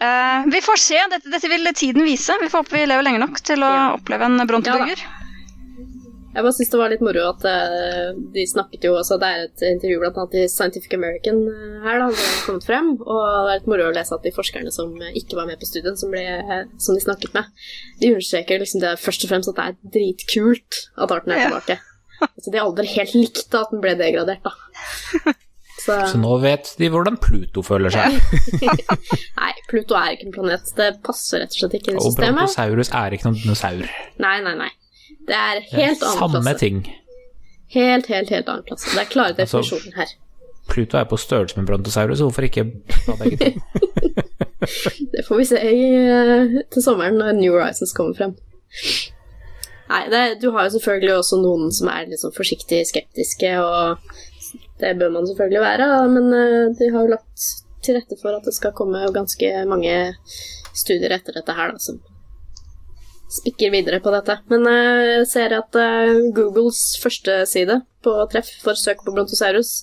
[0.00, 0.98] Eh, vi får se.
[1.10, 2.36] Dette, dette vil tiden vise.
[2.42, 3.86] Vi får håpe vi lever lenge nok til å Ja.
[3.96, 5.00] oppleve en brontobugger.
[6.34, 9.44] Jeg bare syns det var litt moro at uh, de snakket jo også Det er
[9.44, 12.90] et intervju blant annet i Scientific American uh, her, da, det har kommet frem.
[12.98, 15.60] Og det er litt moro å lese at de forskerne som eh, ikke var med
[15.62, 16.24] på studien, som, ble,
[16.82, 17.48] som de snakket med,
[18.02, 21.48] de understreker liksom det først og fremst at det er dritkult at arten er Ja.
[21.52, 21.78] tilbake.
[22.24, 25.34] Altså, de aldri helt likte at den ble degradert, da.
[25.84, 28.14] Så, Så nå vet de hvordan Pluto føler seg.
[29.40, 30.70] nei, Pluto er ikke en planet.
[30.78, 32.30] Det passer rett og slett ikke i systemet.
[32.30, 32.38] Og.
[32.38, 33.90] Brontosaurus er ikke noen dinosaur.
[34.22, 34.70] Nei, nei, nei.
[35.28, 36.84] Det er Det er helt annen samme ting.
[37.74, 38.90] Helt, helt, helt annen klasse.
[38.92, 40.14] Det er klare definisjonen definisjoner her.
[40.68, 42.64] Pluto er på størrelse med Brontosaurus, hvorfor ikke
[43.04, 43.50] ta begge to?
[45.12, 48.32] Det får vi se i, eh, til sommeren når New Horizons kommer frem.
[49.90, 54.00] Nei, det, du har jo selvfølgelig også noen som er litt sånn forsiktig skeptiske, og
[54.80, 57.46] det bør man selvfølgelig være, men eh, de har jo lagt
[57.84, 59.94] til rette for at det skal komme ganske mange
[60.72, 62.00] studier etter dette her, da, som
[63.30, 64.38] spikker videre på dette.
[64.52, 69.78] Men jeg ser at eh, Googles første side på treff for søk på Brontosaurus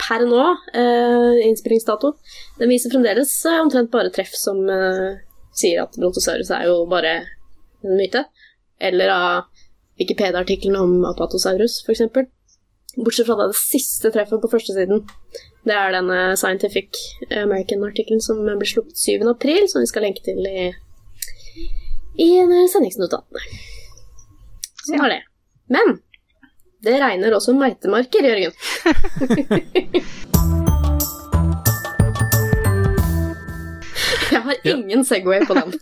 [0.00, 0.44] per nå,
[0.78, 2.14] eh, innspillingsdato,
[2.60, 4.62] den viser fremdeles eh, omtrent bare treff som
[5.54, 7.18] sier at Brontosaurus er jo bare
[7.84, 8.24] en myte.
[8.82, 9.64] Eller av
[9.98, 12.02] Wikipedia-artikkelen om Apatosaurus, f.eks.
[12.94, 15.02] Bortsett fra det, siste treffet på førstesiden.
[15.66, 16.98] Det er den eh, Scientific
[17.30, 19.24] American-artikkelen som blir sluppet 7.
[19.30, 20.68] april, som vi skal lenke til i,
[22.20, 23.40] i eh, sendingsnotatene.
[24.84, 25.22] Sånn er det.
[25.72, 25.96] Men
[26.84, 28.52] det regner også meitemarker, Jørgen.
[34.34, 35.72] Jeg har ingen Segway på den.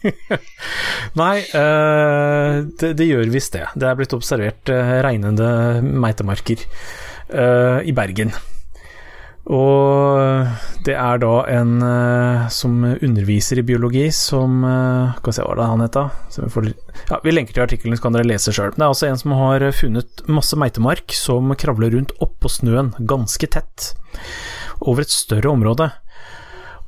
[1.20, 3.64] Nei, eh, det, det gjør visst det.
[3.74, 8.34] Det er blitt observert eh, regnende meitemarker eh, i Bergen.
[9.50, 10.46] Og
[10.86, 15.66] det er da en eh, som underviser i biologi, som Hva Skal vi hva det
[15.66, 16.68] han får,
[17.08, 18.70] ja, vi lenker til artikkelen, så kan dere lese sjøl.
[18.76, 23.50] Det er altså en som har funnet masse meitemark som kravler rundt oppå snøen, ganske
[23.50, 23.90] tett,
[24.80, 25.90] over et større område.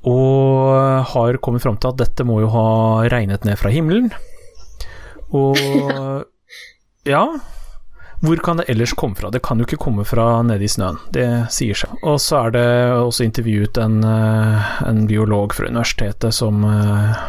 [0.06, 2.68] Og har kommet fram til at dette må jo ha
[3.10, 4.10] regnet ned fra himmelen.
[5.34, 5.58] Og
[7.08, 7.24] ja
[8.22, 9.32] Hvor kan det ellers komme fra?
[9.34, 11.94] Det kan jo ikke komme fra nede i snøen, det sier seg.
[12.06, 17.22] Og så er det også intervjuet en, eh, en biolog fra universitetet som eh,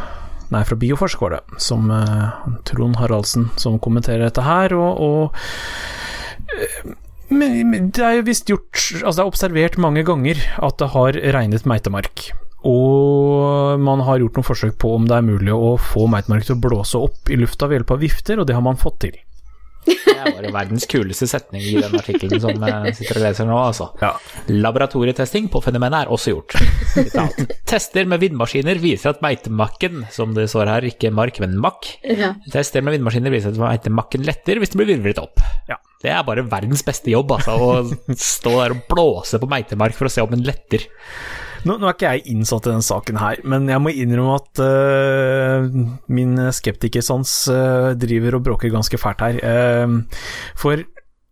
[0.53, 5.33] Nei, fra Bioforsk var det, som eh, Trond Haraldsen, som kommenterer dette her, og, og
[7.33, 11.17] men det er jo visst gjort Altså, det er observert mange ganger at det har
[11.33, 12.27] regnet meitemark.
[12.69, 16.59] Og man har gjort noen forsøk på om det er mulig å få meitemark til
[16.59, 19.17] å blåse opp i lufta ved hjelp av vifter, og det har man fått til.
[19.85, 23.57] Det er bare verdens kuleste setning i den artikkelen som jeg sitter og leser nå,
[23.59, 23.89] altså.
[24.01, 24.13] Ja.
[24.51, 26.55] Laboratorietesting på fenomenet er også gjort.
[27.69, 32.33] Tester med vindmaskiner viser at meitemakken, som det står her, ikke mark, men makk, Ja.
[32.53, 35.41] Tester med vindmaskiner viser at meitemakken letter hvis den blir virvlet opp.
[35.69, 35.79] Ja.
[36.03, 40.09] Det er bare verdens beste jobb, altså, å stå der og blåse på meitemark for
[40.09, 40.83] å se om den letter.
[41.63, 44.61] Nå, nå er ikke jeg innsatt i den saken her, men jeg må innrømme at
[44.63, 45.67] uh,
[46.11, 49.39] min skeptikersans uh, driver og bråker ganske fælt her.
[49.39, 50.83] Uh, for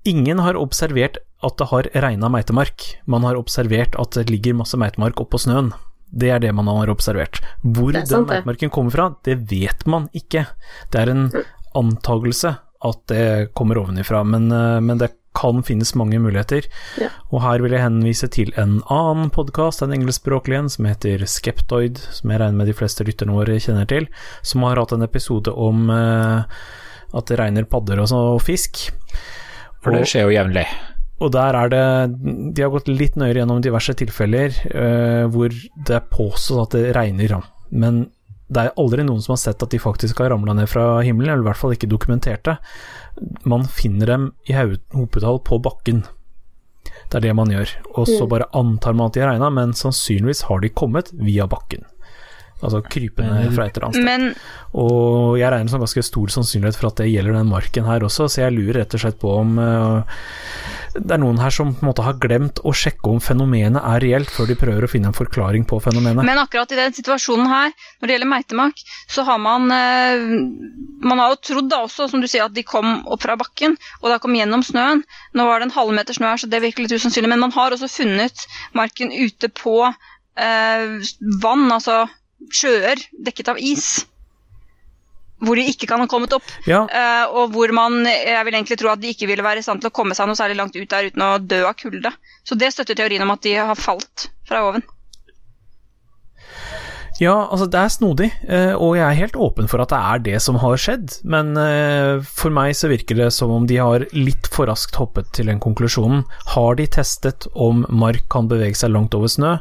[0.07, 2.87] ingen har observert at det har regna meitemark.
[3.11, 5.73] Man har observert at det ligger masse meitemark oppå snøen.
[6.11, 7.41] Det er det man har observert.
[7.63, 10.45] Hvor er den sant, meitemarken kommer fra, det vet man ikke.
[10.91, 11.25] Det er en
[11.77, 13.25] antagelse at det
[13.57, 14.49] kommer ovenifra, men,
[14.83, 16.67] men det kan finnes mange muligheter.
[17.01, 17.09] Ja.
[17.31, 22.01] Og her vil jeg henvise til en annen podkast, en engelskspråklig en, som heter Skeptoid,
[22.11, 24.09] som jeg regner med de fleste lytterne våre kjenner til,
[24.43, 26.61] som har hatt en episode om eh,
[27.11, 28.87] at det regner padder og, så, og fisk.
[29.81, 30.67] For det skjer jo jevnlig.
[31.21, 31.85] Og der er det
[32.57, 36.95] De har gått litt nøyere gjennom diverse tilfeller eh, hvor det er påstått at det
[36.97, 37.37] regner,
[37.69, 38.07] men
[38.51, 41.31] det er aldri noen som har sett at de faktisk har ramla ned fra himmelen,
[41.31, 42.57] eller i hvert fall ikke dokumentert det.
[43.43, 46.03] Man finner dem i hopetall på bakken.
[47.11, 47.71] Det er det man gjør.
[47.99, 51.47] Og så bare antar man at de har regna, men sannsynligvis har de kommet via
[51.51, 51.83] bakken.
[52.61, 54.05] Altså krypende fra et eller annet sted.
[54.05, 54.27] Men
[54.77, 58.29] Og jeg regner som ganske stor sannsynlighet for at det gjelder den marken her også,
[58.29, 60.19] så jeg lurer rett og slett på om eh,
[60.93, 64.03] det er noen her som på en måte har glemt å sjekke om fenomenet er
[64.03, 66.25] reelt, før de prøver å finne en forklaring på fenomenet.
[66.27, 70.25] Men akkurat i den situasjonen her, når det gjelder meitemark, så har man eh,
[71.01, 73.77] Man har jo trodd da også, som du sier, at de kom opp fra bakken,
[74.01, 75.03] og da kom gjennom snøen.
[75.37, 77.31] Nå var det en halvmeter snø her, så det virker litt usannsynlig.
[77.31, 78.45] Men man har også funnet
[78.77, 82.03] marken ute på eh, vann, altså
[82.53, 84.03] sjøer dekket av is.
[85.41, 86.45] Hvor de ikke kan ha kommet opp.
[86.69, 89.65] ja, Uh, og hvor man jeg vil egentlig tro at de ikke ville være i
[89.65, 92.13] stand til å komme seg noe særlig langt ut der uten å dø av kulde.
[92.45, 94.85] Så det støtter teorien om at de har falt fra oven.
[97.21, 100.21] Ja, altså det er snodig, eh, og jeg er helt åpen for at det er
[100.25, 104.07] det som har skjedd, men eh, for meg så virker det som om de har
[104.15, 106.23] litt for raskt hoppet til den konklusjonen.
[106.55, 109.53] Har de testet om mark kan bevege seg langt over snø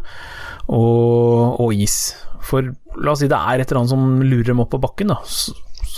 [0.73, 2.15] og, og is?
[2.49, 5.13] For la oss si det er et eller annet som lurer dem opp på bakken,
[5.13, 5.21] da.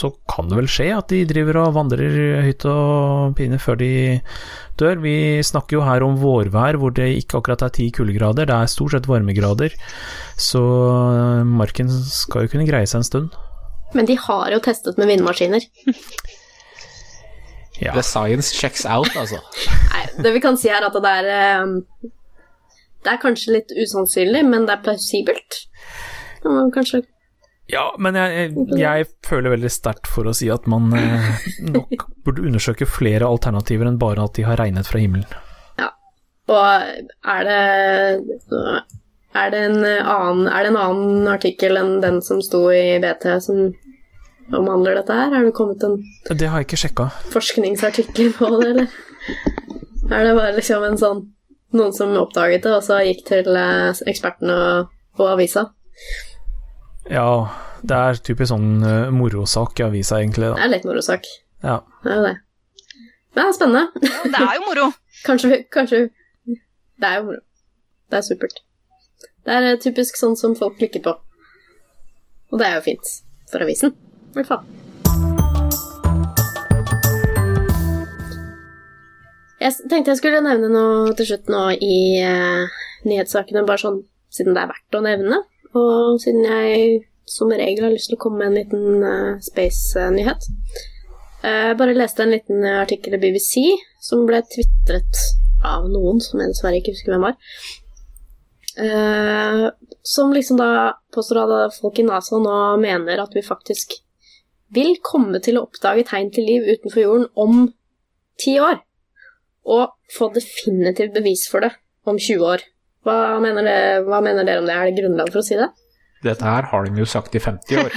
[0.03, 3.93] Så, kan det vel skje at de driver og vandrer hytt og pine før de
[4.81, 4.99] dør.
[5.05, 5.15] Vi
[5.47, 8.97] snakker jo her om vårvær hvor det ikke akkurat er ti kuldegrader, det er stort
[8.97, 9.77] sett varmegrader.
[10.41, 13.39] Så øh, marken skal jo kunne greie seg en stund.
[13.95, 15.69] Men de har jo testet med vindmaskiner.
[17.83, 17.93] Ja.
[17.97, 19.41] The science checks out, altså.
[19.91, 22.11] Nei, det vi kan si er at det er eh,
[23.03, 25.65] Det er kanskje litt usannsynlig, men det er plausibelt.
[26.75, 27.03] Kanskje
[27.71, 31.29] Ja, men jeg, jeg, jeg føler veldig sterkt for å si at man eh,
[31.71, 35.29] nok burde undersøke flere alternativer enn bare at de har regnet fra himmelen.
[35.79, 35.93] Ja,
[36.51, 37.61] Og er det
[39.33, 43.25] er det, en annen, er det en annen artikkel enn den som sto i BT
[43.41, 43.71] som
[44.53, 45.33] omhandler dette her?
[45.33, 45.95] Er det kommet en
[46.29, 47.07] Det har jeg ikke sjekka.
[47.33, 48.99] forskningsartikkel på det, eller?
[50.13, 51.23] Er det bare liksom en sånn
[51.73, 55.63] Noen som oppdaget det, og så gikk til eh, ekspertene og, og avisa?
[57.11, 57.51] Ja,
[57.83, 60.53] det er typisk sånn uh, morosak i avisa, egentlig.
[60.55, 61.27] Det er litt morosak.
[61.65, 61.81] Ja.
[62.05, 62.35] Det er det.
[63.35, 64.05] Det er spennende.
[64.07, 64.87] Ja, det er jo moro.
[65.27, 65.99] Kanskje, kanskje
[66.47, 67.43] Det er jo moro.
[68.11, 68.63] Det er supert.
[69.43, 71.15] Det er eh, typisk sånn som folk klikker på.
[72.53, 73.13] Og det er jo fint.
[73.51, 73.95] For avisen,
[74.31, 74.67] i hvert fall.
[79.63, 84.55] Jeg tenkte jeg skulle nevne noe til slutt nå i uh, nyhetssakene, bare sånn siden
[84.57, 85.43] det er verdt å nevne.
[85.79, 90.49] Og siden jeg som regel har lyst til å komme med en liten uh, space-nyhet.
[91.43, 93.65] Jeg bare leste en liten eh, artikkel i BBC
[93.99, 95.23] som ble tvitret
[95.67, 97.35] av noen som jeg dessverre ikke husker hvem var.
[98.79, 99.67] Uh,
[100.07, 103.97] som liksom da påstår at folk i NASA nå mener at vi faktisk
[104.73, 107.67] vil komme til å oppdage tegn til liv utenfor jorden om
[108.41, 108.79] ti år.
[109.67, 111.75] Og få definitivt bevis for det
[112.09, 112.65] om 20 år.
[113.03, 114.77] Hva mener, det, hva mener dere om det?
[114.77, 115.69] Er det grunnlag for å si det?
[116.23, 117.97] Dette her har de jo sagt i 50 år.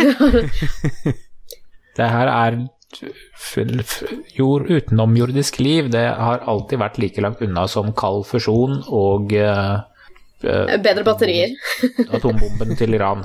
[1.98, 2.58] det her er
[4.34, 5.92] jord utenomjordisk liv.
[5.94, 9.76] Det har alltid vært like langt unna som kald fusjon og eh,
[10.46, 11.54] Bedre batterier.
[12.16, 13.24] atombomben til Iran.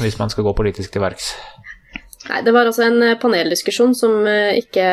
[0.00, 1.32] Hvis man skal gå politisk til verks.
[2.26, 4.90] Nei, det var altså en eh, paneldiskusjon som ikke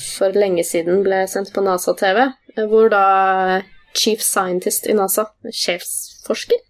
[0.00, 2.24] for lenge siden ble sendt på NASA-TV,
[2.72, 3.04] hvor da
[3.96, 6.62] chief scientist i NASA, sjefsforsker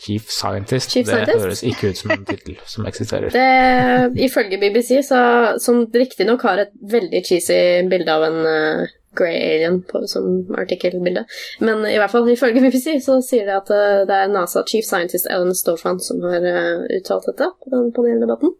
[0.00, 0.94] Chief Scientist.
[0.94, 3.28] Chief det høres ikke ut som en tittel som eksisterer.
[3.34, 5.20] Det, ifølge BBC, så,
[5.60, 7.58] som riktignok har et veldig cheesy
[7.90, 11.26] bilde av en uh, grey alien på, som artikkelbilde,
[11.66, 14.88] men i hvert fall ifølge BBC så sier det at uh, det er NASA chief
[14.88, 18.56] scientist Ellen Stofan som har uh, uttalt dette på den paneldebatten.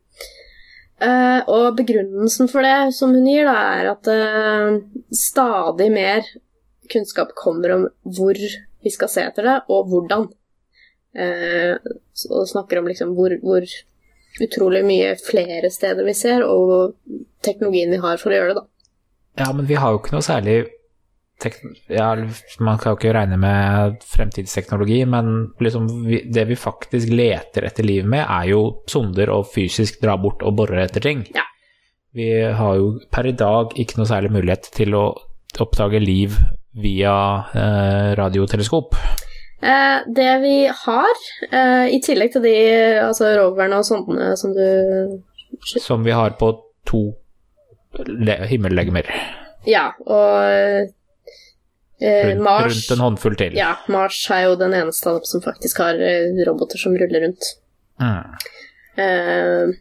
[1.01, 4.77] Uh, og begrunnelsen for det som hun gir, da, er at uh,
[5.17, 6.29] stadig mer
[6.91, 10.29] kunnskap kommer om hvor vi skal se etter det, og hvordan.
[11.11, 11.77] Eh,
[12.31, 13.67] og snakker om liksom hvor, hvor
[14.41, 16.95] utrolig mye flere steder vi ser, og
[17.45, 18.67] teknologien vi har for å gjøre det, da.
[19.41, 20.59] Ja, men vi har jo ikke noe særlig
[21.89, 22.11] ja,
[22.61, 27.87] Man kan jo ikke regne med fremtidsteknologi, men liksom vi, det vi faktisk leter etter
[27.87, 31.25] liv med, er jo sonder og fysisk dra bort og bore etter ting.
[31.33, 31.47] Ja.
[32.13, 35.05] Vi har jo per i dag ikke noe særlig mulighet til å
[35.63, 36.37] oppdage liv
[36.73, 38.95] via eh, radioteleskop.
[39.63, 40.55] Eh, det vi
[40.85, 41.17] har,
[41.51, 42.55] eh, i tillegg til de
[43.03, 45.19] altså roverne og sondene som du
[45.67, 46.53] Som vi har på
[46.87, 47.01] to
[48.07, 49.05] le- himmellegemer.
[49.67, 50.87] Ja, og eh,
[52.01, 53.53] Rundt, Mars rundt en håndfull til.
[53.59, 57.27] Ja, Mars er jo den eneste av dem som faktisk har eh, roboter som ruller
[57.27, 57.51] rundt.
[58.01, 58.31] Mm.
[58.97, 59.75] Eh,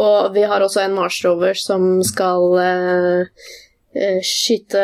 [0.00, 2.56] og vi har også en Mars rover som skal
[4.24, 4.80] skyte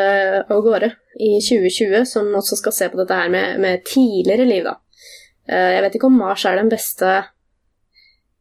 [0.47, 4.67] av gårde i 2020, som også skal se på dette her med, med tidligere liv,
[4.67, 4.77] da.
[5.49, 7.15] Eh, jeg vet ikke om Mars er den beste,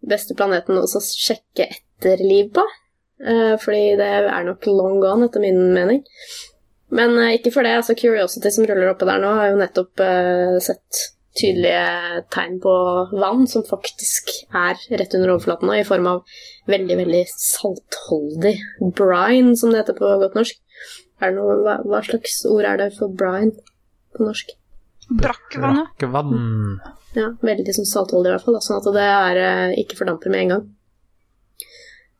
[0.06, 2.64] beste planeten å sjekke etter liv på,
[3.24, 6.04] eh, fordi det er nok long gone, etter min mening.
[6.94, 7.78] Men eh, ikke for det.
[7.80, 10.04] altså Curiosity som ruller oppe der nå, har jo nettopp
[10.62, 11.06] sett
[11.38, 12.72] tydelige tegn på
[13.14, 18.56] vann som faktisk er rett under overflaten nå, i form av veldig, veldig saltholdig
[18.98, 20.58] brine, som det heter på godt norsk.
[21.20, 23.52] Er det noe, hva, hva slags ord er det for brine
[24.16, 24.56] på norsk?
[25.10, 25.84] Brakkvann.
[25.98, 26.80] Brakkvann.
[27.18, 30.30] Ja, veldig som saltolje i hvert fall, da, sånn at det er, eh, ikke fordamper
[30.32, 30.68] med en gang.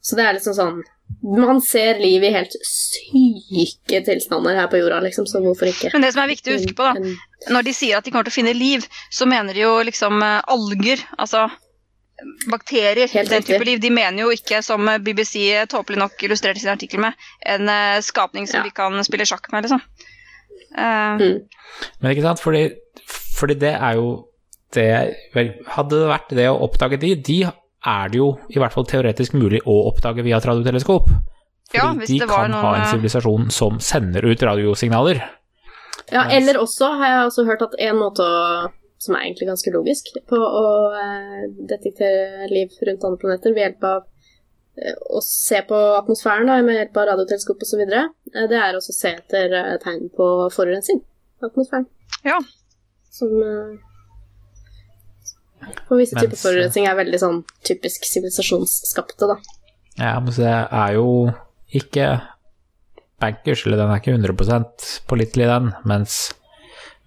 [0.02, 0.80] Så det er liksom sånn
[1.20, 5.90] Man ser liv i helt syke tilstander her på jorda, liksom, så hvorfor ikke?
[5.92, 7.14] Men det som er viktig å huske på, da,
[7.50, 10.22] når de sier at de kommer til å finne liv, så mener de jo liksom
[10.22, 11.48] eh, alger, altså
[12.50, 13.80] bakterier, Helt den type liv.
[13.80, 17.14] De mener jo ikke, som BBC tåpelig nok illustrerte sin artikkel med,
[17.46, 18.64] en eh, skapning som Ja.
[18.64, 19.80] vi kan spille sjakk med, liksom.
[20.76, 21.40] Uh, Mm.
[22.00, 22.70] Men ikke sant, fordi,
[23.38, 24.26] fordi det er jo
[24.74, 27.38] det vel, Hadde det vært det å oppdage de, de
[27.86, 31.08] er det jo i hvert fall teoretisk mulig å oppdage via et radioteleskop.
[31.70, 34.42] Fordi Ja, hvis de det var kan noen, ha en eh, sivilisasjon som sender ut
[34.42, 35.22] radiosignaler.
[36.12, 38.70] Ja, eller også har jeg også hørt at en måte å
[39.00, 43.86] som er egentlig ganske logisk, på å eh, detektere liv rundt andre planeter ved hjelp
[43.88, 44.00] av
[44.76, 48.10] eh, å se på atmosfæren da, med hjelp av radioteleskop osv., eh,
[48.50, 51.88] det er også å se etter tegn på forurensning i atmosfæren.
[52.26, 52.36] Ja.
[53.10, 53.32] Som
[55.88, 59.38] på visse typer forurensning er veldig sånn typisk sivilisasjonsskapte, da.
[59.96, 61.08] Ja, men det er jo
[61.76, 62.12] ikke
[63.20, 65.72] bankers, eller den er ikke 100% pålitelig, den.
[65.88, 66.20] Mens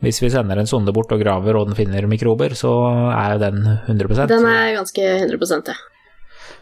[0.04, 2.72] hvis vi sender en sonde bort og graver og den finner mikrober, så
[3.16, 5.76] er jo den 100% Den er ganske 100 ja.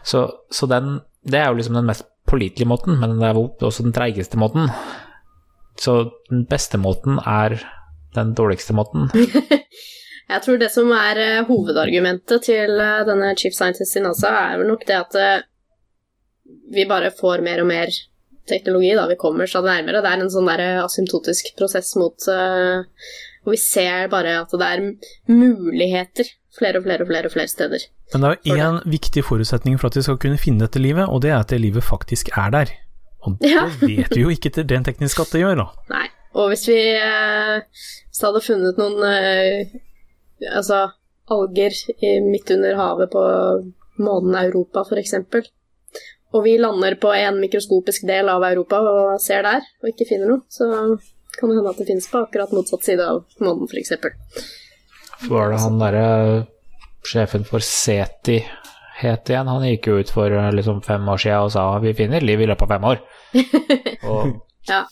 [0.06, 3.82] Så, så den Det er jo liksom den mest pålitelige måten, men det er også
[3.82, 4.70] den treigeste måten.
[5.78, 7.58] Så den beste måten er
[8.14, 9.10] den dårligste måten.
[10.32, 14.60] Jeg tror det som er eh, hovedargumentet til eh, denne chief scientist i NASA, er
[14.60, 15.42] vel nok det at eh,
[16.72, 17.92] vi bare får mer og mer
[18.48, 20.02] teknologi da vi kommer stadig nærmere.
[20.02, 22.86] Det er en sånn der asymptotisk prosess mot eh,
[23.42, 24.84] Og vi ser bare at det er
[25.32, 26.28] muligheter
[26.58, 27.84] flere og flere og flere og flere steder.
[28.12, 31.08] Men det er jo én viktig forutsetning for at vi skal kunne finne dette livet,
[31.08, 32.72] og det er at det livet faktisk er der.
[33.22, 33.64] Og det Ja.
[33.80, 35.66] vet vi jo ikke til rent teknisk at det gjør, da.
[35.94, 36.08] Nei.
[36.34, 37.60] Og hvis vi eh,
[38.08, 39.72] hvis det hadde funnet noen eh,
[40.48, 40.86] altså
[41.32, 43.24] alger i, midt under havet på
[44.02, 45.14] månen Europa, f.eks.,
[46.32, 50.30] og vi lander på en mikroskopisk del av Europa og ser der, og ikke finner
[50.32, 50.96] noe, så
[51.38, 53.92] kan det hende at det finnes på akkurat motsatt side av månen, f.eks.
[55.30, 56.06] Var det han derre
[57.06, 58.38] sjefen for SETI
[59.02, 59.50] het igjen?
[59.50, 62.42] Han gikk jo ut for eh, liksom fem år siden og sa vi finner liv
[62.42, 63.02] i løpet av fem år.
[64.12, 64.32] Og
[64.68, 64.84] Ja.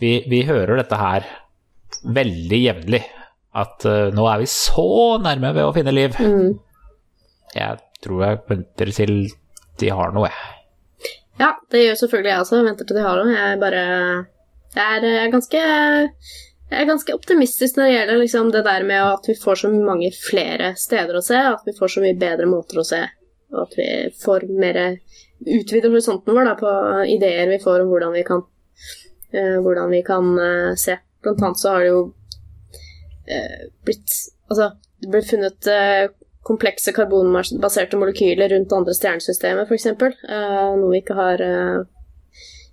[0.00, 1.26] vi, vi hører dette her
[2.04, 3.02] veldig jevnlig.
[3.58, 6.14] At uh, nå er vi så nærme ved å finne liv.
[6.20, 6.52] Mm.
[7.56, 9.14] Jeg tror jeg venter til
[9.80, 10.54] de har noe, jeg.
[11.40, 12.58] Ja, det gjør selvfølgelig jeg også.
[12.60, 13.34] Jeg venter til de har noe.
[13.34, 13.82] Jeg bare
[14.76, 15.62] Er, jeg er ganske
[16.68, 19.70] jeg er ganske optimistisk når det gjelder liksom, det der med at vi får så
[19.72, 23.00] mange flere steder å se, at vi får så mye bedre måter å se,
[23.54, 23.88] og at vi
[24.20, 24.80] får mer
[25.38, 26.72] utvider horisonten vår da, på
[27.14, 28.44] ideer vi får om hvordan vi kan,
[29.32, 30.98] uh, hvordan vi kan uh, se.
[31.24, 34.70] Blant annet så har det jo uh, blitt Altså,
[35.02, 36.08] det ble funnet eh,
[36.48, 39.90] komplekse karbonbaserte molekyler rundt andre stjernesystemer, f.eks.
[40.24, 41.82] Uh, noe vi ikke har eh,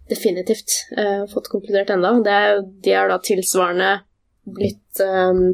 [0.10, 2.20] definitivt uh, fått konkludert ennå.
[2.26, 3.92] De er da tilsvarende
[4.56, 5.48] blitt um,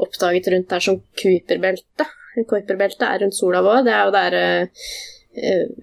[0.00, 2.14] oppdaget rundt der som Kuiperbeltet.
[2.48, 3.82] Kuiperbeltet er rundt sola vår.
[3.86, 4.90] Det er jo der uh,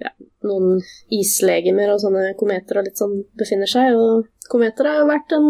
[0.02, 0.14] ja,
[0.48, 0.82] noen
[1.14, 3.96] islegemer og sånne kometer og litt sånn befinner seg.
[3.98, 5.50] Og kometer har jo vært en,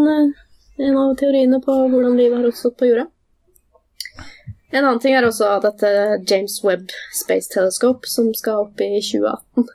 [0.89, 3.09] en av teoriene på hvordan livet har oppstått på jorda.
[4.75, 5.89] En annen ting er også dette
[6.27, 9.69] James Webb Space Telescope, som skal opp i 2018.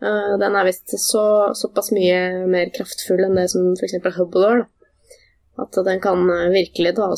[0.00, 1.24] Uh, den er visst så,
[1.56, 3.98] såpass mye mer kraftfull enn det som f.eks.
[4.16, 4.62] Hubble var.
[5.60, 7.10] At den kan uh, virkelig da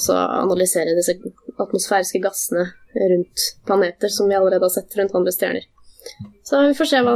[0.43, 1.14] analysere disse
[1.62, 5.68] atmosfæriske gassene rundt planeter som vi allerede har sett rundt andre stjerner.
[6.43, 7.14] Så vi får se hva,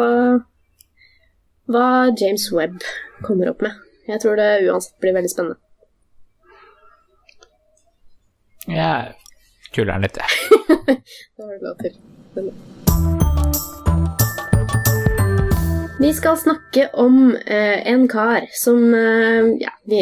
[1.75, 2.79] hva James Webb
[3.27, 3.75] kommer opp med.
[4.07, 5.59] Jeg tror det uansett blir veldig spennende.
[8.67, 9.15] Jeg
[9.75, 10.31] kuller den litt, jeg.
[11.37, 13.76] Det har du lov til.
[15.97, 20.01] Vi skal snakke om eh, en kar som eh, ja, vi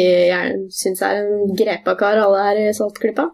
[0.75, 3.29] syns er en grepa kar, alle her i Saltklippa.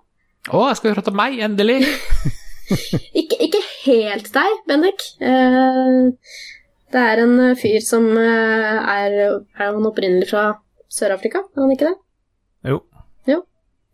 [0.51, 1.79] Å, jeg skal prate om meg, endelig!
[3.21, 5.07] ikke, ikke helt deg, Bendik.
[5.25, 6.37] Eh,
[6.93, 10.45] det er en fyr som eh, er Er han opprinnelig fra
[10.85, 11.41] Sør-Afrika?
[11.55, 11.97] Er han ikke det?
[12.69, 12.83] Jo.
[13.25, 13.41] Jo.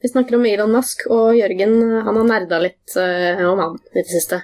[0.03, 4.01] Vi snakker om Elon Musk, og Jørgen han har nerda litt eh, om han i
[4.01, 4.43] det siste.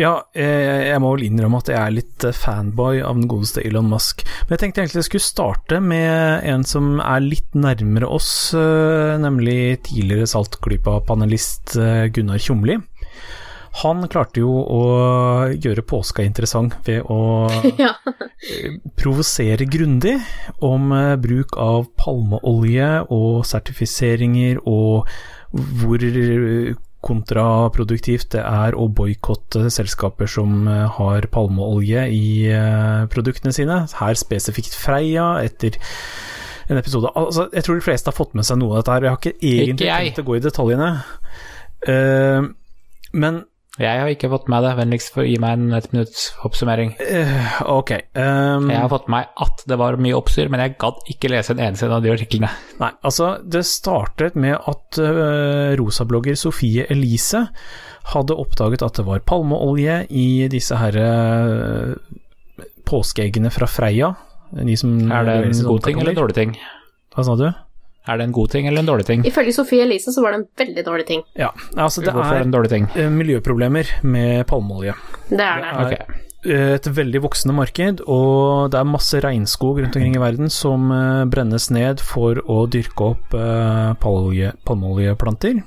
[0.00, 3.60] Ja, eh, jeg må vel innrømme at jeg er litt eh, fanboy av den godeste
[3.68, 4.22] Elon Musk.
[4.46, 9.18] Men jeg tenkte egentlig jeg skulle starte med en som er litt nærmere oss, eh,
[9.20, 11.76] nemlig tidligere Saltklypa-panelist
[12.16, 12.78] Gunnar Tjomli.
[13.82, 14.80] Han klarte jo å
[15.52, 17.20] gjøre påska interessant ved å
[17.84, 17.92] Ja.
[18.98, 20.16] provosere grundig
[20.64, 20.90] om
[21.22, 25.06] bruk av palmeolje og sertifiseringer, og
[25.52, 26.02] hvor
[27.04, 33.82] kontraproduktivt det er å boikotte selskaper som eh, har palmeolje i eh, produktene sine.
[34.00, 35.78] Her spesifikt Freia, etter
[36.70, 39.06] en episode altså, Jeg tror de fleste har fått med seg noe av dette her.
[39.06, 40.90] Jeg har ikke egentlig Ikke tenkt å gå i detaljene.
[41.88, 42.50] Uh,
[43.16, 43.40] men
[43.78, 44.72] Jeg har ikke fått med det.
[44.80, 46.96] Vennligst for gi meg en ett minutts oppsummering.
[46.98, 50.98] Uh, ok Um, Jeg har fått med at det var mye oppstyr, men jeg gadd
[51.12, 52.50] ikke lese en eneste av de artiklene.
[52.80, 57.46] Nei, altså det startet med at uh, rosablogger Sofie Elise
[58.10, 61.94] hadde oppdaget at det var palmeolje i disse her uh,
[62.90, 64.12] påskeeggene fra Freia.
[64.50, 66.56] De som Er det en god ting eller en dårlig ting?
[67.14, 67.46] Hva sa du?
[68.08, 69.22] Er det en god ting eller en dårlig ting?
[69.28, 71.22] Ifølge Sofie Elise så var det en veldig dårlig ting.
[71.36, 72.88] Ja, altså det Hvorfor er er en dårlig ting?
[72.96, 74.94] eh, miljøproblemer med palmeolje.
[75.28, 75.70] Det er det.
[75.70, 76.16] er- Ok.
[76.46, 80.90] Eh, Et veldig voksende marked, og det er masse regnskog rundt omkring i verden som
[80.90, 83.30] eh, brennes ned for å dyrke opp
[84.64, 85.62] palmeoljeplanter.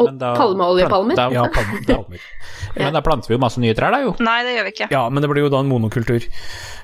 [0.00, 1.14] Og da- palmeoljepalmer.
[1.18, 2.20] Da, Ja, palme, palmer.
[2.76, 4.14] men da planter vi jo masse nye trær, da, jo.
[4.20, 4.88] Nei, det gjør vi ikke.
[4.90, 6.24] Ja, men det blir jo da en monokultur.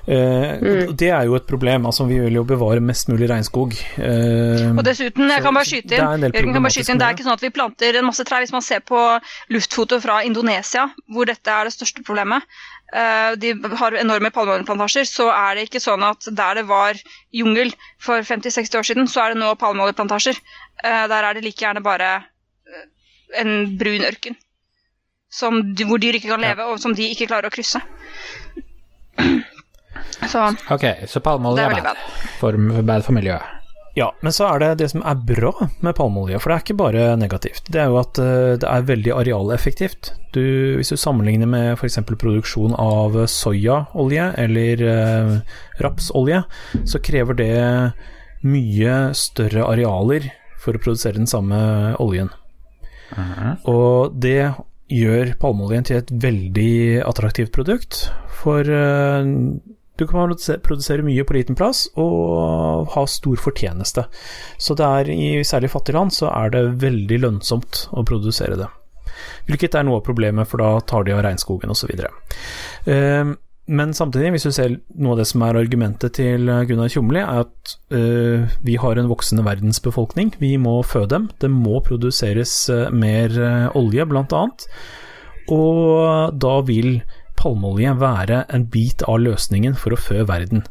[0.07, 0.95] Eh, mm.
[0.97, 1.85] Det er jo et problem.
[1.85, 3.75] Altså, vi vil jo bevare mest mulig regnskog.
[4.01, 7.01] Eh, Og dessuten, jeg kan bare skyte det er inn, Jørgen kan bare skyte inn,
[7.01, 8.41] det er ikke sånn at vi planter en masse trær.
[8.45, 8.99] Hvis man ser på
[9.53, 12.41] luftfoto fra Indonesia, hvor dette er det største problemet,
[12.93, 16.97] eh, de har enorme palmeoljeplantasjer, så er det ikke sånn at der det var
[17.31, 20.39] jungel for 50-60 år siden, så er det nå palmeoljeplantasjer.
[20.83, 22.23] Eh, Der er det like gjerne bare
[23.39, 24.37] en brun ørken.
[25.31, 27.79] Som, hvor dyr ikke kan leve, og som de ikke klarer å krysse.
[30.27, 32.05] Så Ok, så palmeolje er er bad
[32.39, 33.57] for, bad for miljøet.
[33.95, 35.51] Ja, men så er det det som er bra
[35.83, 37.65] med palmeolje, for det er ikke bare negativt.
[37.67, 40.13] Det er jo at eh, det er veldig arealeffektivt.
[40.31, 40.43] Du,
[40.79, 41.99] hvis du sammenligner med f.eks.
[42.07, 45.33] produksjon av soyaolje eller eh,
[45.83, 46.43] rapsolje,
[46.87, 47.51] så krever det
[48.47, 51.59] mye større arealer for å produsere den samme
[51.99, 52.31] oljen.
[53.69, 54.51] Og det
[54.91, 58.05] gjør palmeoljen til et veldig attraktivt produkt,
[58.41, 59.23] for uh,
[60.01, 60.33] du kan
[60.65, 64.07] produsere mye på liten plass og ha stor fortjeneste.
[64.57, 68.69] Så det er i særlig fattige land så er det veldig lønnsomt å produsere det.
[69.45, 71.91] Hvilket er noe av problemet, for da tar de av regnskogen osv.
[72.89, 73.33] Eh,
[73.71, 77.45] Men samtidig, hvis du ser noe av det som er argumentet til Gunnar Tjomli, er
[77.45, 80.33] at uh, vi har en voksende verdensbefolkning.
[80.41, 81.29] Vi må fø dem.
[81.39, 84.67] Det må produseres uh, mer uh, olje, annet.
[85.55, 86.99] Og da vil
[87.39, 90.65] palmeolje være en bit av løsningen for å fø verden.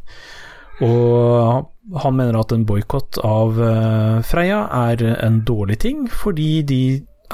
[0.84, 1.66] Og
[2.00, 6.82] han mener at en boikott av eh, Freia er en dårlig ting, fordi de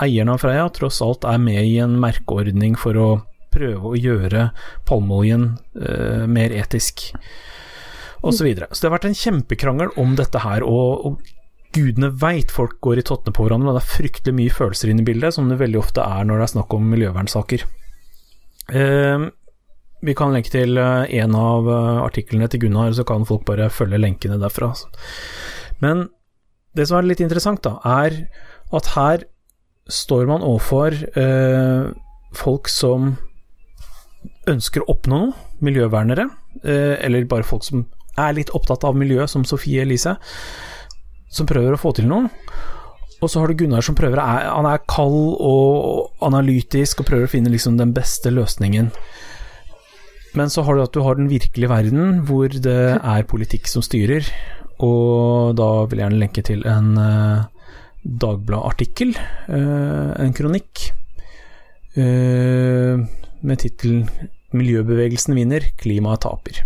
[0.02, 3.08] eierne av Freia tross alt er med i en merkeordning for å
[3.57, 4.50] prøve å gjøre
[4.88, 7.09] palmeoljen eh, mer etisk,
[8.20, 8.38] osv.
[8.38, 8.68] Så, videre.
[8.72, 11.34] så det har vært en kjempekrangel om dette her, og, og
[11.76, 15.04] gudene veit folk går i tottene på hverandre, og det er fryktelig mye følelser inne
[15.04, 17.66] i bildet, som det veldig ofte er når det er snakk om miljøvernsaker.
[18.76, 19.26] Eh,
[20.07, 23.70] vi kan lenke til eh, en av eh, artiklene til Gunnar, så kan folk bare
[23.72, 24.72] følge lenkene derfra.
[25.84, 26.09] Men
[26.76, 28.26] det som er litt interessant, da, er
[28.76, 29.24] at her
[29.86, 31.92] står man overfor eh,
[32.36, 33.14] folk som
[34.51, 35.34] ønsker å oppnå noe,
[35.64, 36.28] miljøvernere,
[36.62, 37.86] eh, eller bare folk som
[38.16, 40.16] er litt opptatt av miljøet, som Sofie Elise,
[41.28, 42.30] som prøver å få til noe.
[43.22, 47.28] Og så har du Gunnar som prøver, er, han er kald og analytisk og prøver
[47.28, 48.90] å finne liksom den beste løsningen.
[50.36, 53.84] Men så har du at du har den virkelige verden, hvor det er politikk som
[53.84, 54.26] styrer.
[54.84, 57.47] Og da vil jeg gjerne lenke til en uh,
[58.05, 59.16] Dagblad-artikkel,
[59.49, 60.90] uh, en kronikk,
[61.97, 63.01] uh,
[63.47, 64.05] med tittelen
[64.55, 66.62] 'Miljøbevegelsen vinner, klimaet taper'.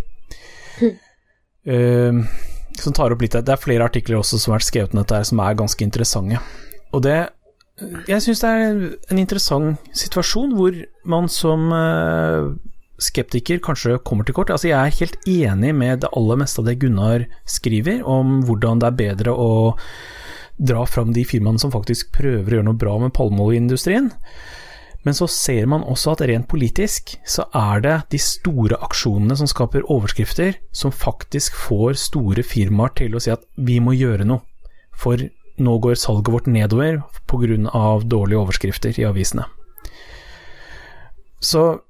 [1.66, 2.12] Eh,
[2.80, 5.18] som tar opp litt Det er flere artikler også som har vært skrevet om dette
[5.18, 6.40] her, som er ganske interessante.
[6.92, 7.28] Og det
[8.08, 10.74] Jeg syns det er en interessant situasjon hvor
[11.04, 12.52] man som eh,
[13.00, 14.50] skeptiker kanskje kommer til kort.
[14.50, 18.80] Altså Jeg er helt enig med det aller meste av det Gunnar skriver om hvordan
[18.80, 19.76] det er bedre å
[20.60, 24.10] dra fram de firmaene som faktisk prøver å gjøre noe bra med palmeoljeindustrien.
[25.06, 29.48] Men så ser man også at rent politisk så er det de store aksjonene som
[29.48, 34.44] skaper overskrifter, som faktisk får store firmaer til å si at vi må gjøre noe.
[35.00, 35.22] For
[35.60, 38.00] nå går salget vårt nedover pga.
[38.04, 39.46] dårlige overskrifter i avisene.
[41.40, 41.80] Så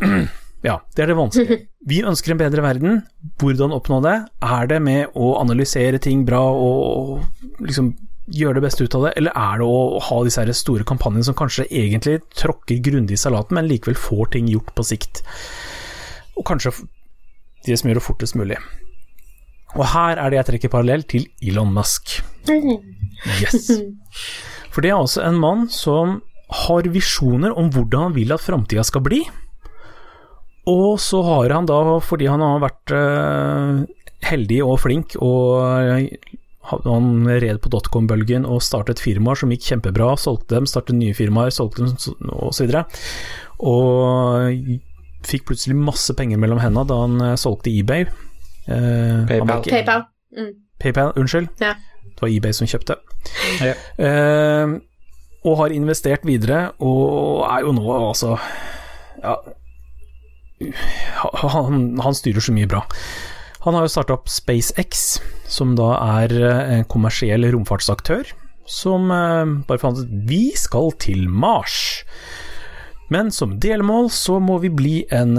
[0.68, 1.66] ja, det er det vanskelige.
[1.90, 3.02] Vi ønsker en bedre verden.
[3.40, 4.16] Hvordan oppnå det?
[4.44, 7.22] Er det med å analysere ting bra og
[7.64, 7.94] liksom
[8.30, 11.26] gjøre det beste ut av det, eller er det å ha disse her store kampanjene
[11.26, 15.22] som kanskje egentlig tråkker grundig i salaten, men likevel får ting gjort på sikt?
[16.38, 16.72] Og kanskje
[17.66, 18.56] de som gjør det fortest mulig.
[19.76, 22.18] Og her er det jeg trekker parallell til Elon Musk.
[22.48, 23.70] Yes.
[24.72, 26.20] For det er altså en mann som
[26.66, 29.20] har visjoner om hvordan han vil at framtida skal bli.
[30.70, 33.80] Og så har han da, fordi han har vært uh,
[34.26, 36.02] heldig og flink og
[36.68, 41.52] han red på dotcom-bølgen og startet firmaer som gikk kjempebra, solgte dem, startet nye firmaer,
[41.54, 42.74] solgte dem osv.
[43.58, 48.04] Og, og fikk plutselig masse penger mellom hendene da han solgte eBay.
[48.68, 49.64] Eh, PayPal.
[49.64, 50.04] PayPal.
[50.36, 50.52] Mm.
[50.80, 51.48] PayPal, unnskyld.
[51.60, 51.74] Ja.
[52.04, 52.98] Det var eBay som kjøpte.
[53.64, 53.74] Ja.
[53.96, 54.76] Eh,
[55.44, 58.36] og har investert videre, og er jo nå altså
[59.24, 59.36] Ja,
[61.56, 62.84] han, han styrer så mye bra.
[63.60, 68.24] Han har jo starta opp SpaceX, som da er en kommersiell romfartsaktør,
[68.64, 71.76] som bare fant ut vi skal til Mars.
[73.12, 75.36] Men som delmål så må vi bli en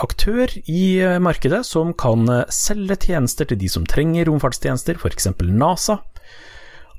[0.00, 0.82] aktør i
[1.20, 2.24] markedet som kan
[2.54, 5.28] selge tjenester til de som trenger romfartstjenester, f.eks.
[5.44, 5.98] NASA.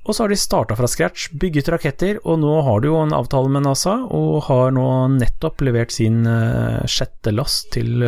[0.06, 3.16] Og så har de starta fra scratch, bygget raketter, og nå har de jo en
[3.18, 4.86] avtale med NASA, og har nå
[5.18, 6.22] nettopp levert sin
[6.86, 8.06] sjette last til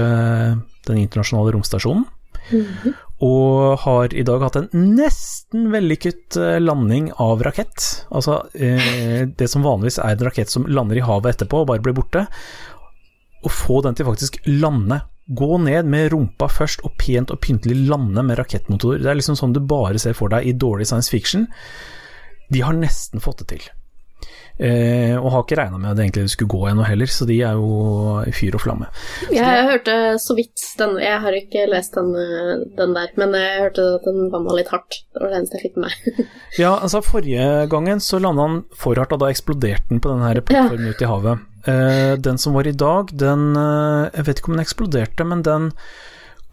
[0.88, 2.05] den internasjonale romstasjonen.
[2.51, 2.93] Mm -hmm.
[3.21, 8.05] Og har i dag hatt en nesten vellykket uh, landing av rakett.
[8.09, 8.43] Altså
[9.38, 12.27] det som vanligvis er en rakett som lander i havet etterpå og bare blir borte.
[13.43, 15.01] Å få den til faktisk lande
[15.32, 18.97] Gå ned med rumpa først og pent og pyntelig lande med rakettmotor.
[18.99, 21.45] Det er liksom sånn du bare ser for deg i dårlig science fiction.
[22.51, 23.69] De har nesten fått det til.
[24.62, 27.39] Eh, og har ikke regna med at det egentlig skulle gå ennå heller, så de
[27.41, 28.89] er jo i fyr og flamme.
[29.24, 29.64] Så jeg det...
[29.72, 32.12] hørte så vidt den Jeg har ikke lest den,
[32.78, 34.99] den, der, men jeg hørte at den vanna litt hardt.
[35.09, 36.30] Det var det eneste jeg fikk med meg.
[36.62, 40.24] ja, altså forrige gangen så landa han for hardt, og da eksploderte den på den
[40.28, 40.93] her plattformen ja.
[40.93, 41.49] ute i havet.
[41.72, 45.70] Eh, den som var i dag, den Jeg vet ikke om den eksploderte, men den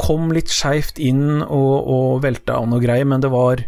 [0.01, 3.67] kom litt skeivt inn og, og velta av noe greier, men det var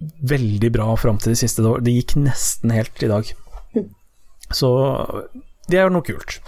[0.00, 1.64] veldig bra fram til det siste.
[1.64, 3.38] Det gikk nesten helt i dag.
[4.54, 4.70] Så
[5.70, 6.40] det er jo noe kult.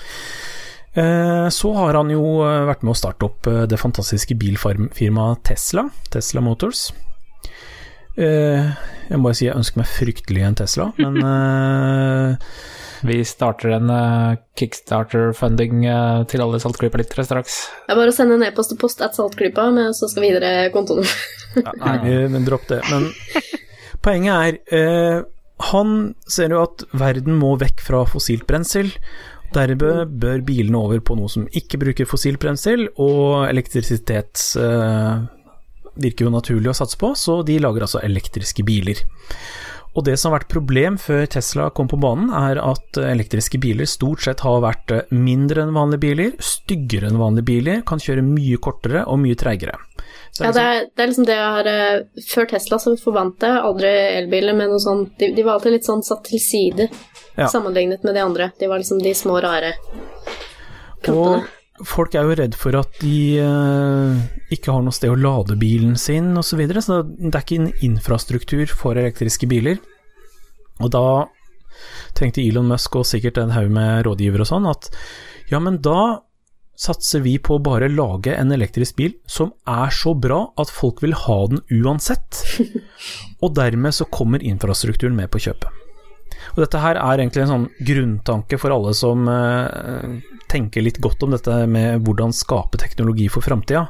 [0.93, 2.23] Så har han jo
[2.69, 6.91] vært med å starte opp det fantastiske bilfirmaet Tesla, Tesla Motors.
[8.19, 11.23] Jeg må bare si jeg ønsker meg fryktelig en Tesla, men
[13.03, 13.91] Vi starter en
[14.59, 15.81] kickstarter-funding
[16.31, 17.57] til alle Saltklypa-lyttere straks.
[17.89, 20.31] Det er bare å sende en e-post til post at Saltklypa, men så skal vi
[20.31, 21.09] videre kontoen.
[21.59, 22.79] ja, nei, men dropp det.
[22.93, 23.09] Men
[24.07, 25.25] poenget er
[25.71, 28.91] han ser jo at verden må vekk fra fossilt brensel.
[29.53, 35.25] Dermed bør bilene over på noe som ikke bruker fossilt brensel, og elektrisitet eh,
[36.01, 39.03] virker jo naturlig å satse på, så de lager altså elektriske biler.
[39.93, 43.89] Og det som har vært problem før Tesla kom på banen, er at elektriske biler
[43.89, 48.61] stort sett har vært mindre enn vanlige biler, styggere enn vanlige biler, kan kjøre mye
[48.63, 49.77] kortere og mye treigere.
[50.41, 53.65] Ja, det er, det er, liksom det jeg har uh, Før Tesla så forvant jeg
[53.69, 57.51] aldri elbiler med noe sånt de, de, var alltid litt sånn satt til side ja.
[57.53, 58.49] sammenlignet med de andre.
[58.59, 59.75] De var liksom de små, rare
[61.05, 61.43] kroppene.
[61.43, 64.17] Og folk er jo redd for at de uh,
[64.55, 67.61] ikke har noe sted å lade bilen sin osv., så, videre, så det er ikke
[67.61, 69.81] en infrastruktur for elektriske biler.
[70.83, 71.07] Og da
[72.19, 74.91] tenkte Elon Musk og sikkert en haug med rådgivere og sånn at
[75.51, 76.23] ja, men da
[76.79, 81.03] satser vi på å bare lage en elektrisk bil som er så bra at folk
[81.05, 82.43] vil ha den uansett.
[83.45, 85.82] Og dermed så kommer infrastrukturen med på kjøpet.
[86.55, 90.21] Og dette her er egentlig en sånn grunntanke for alle som eh,
[90.53, 93.87] tenker litt godt om dette med hvordan skape teknologi for framtida.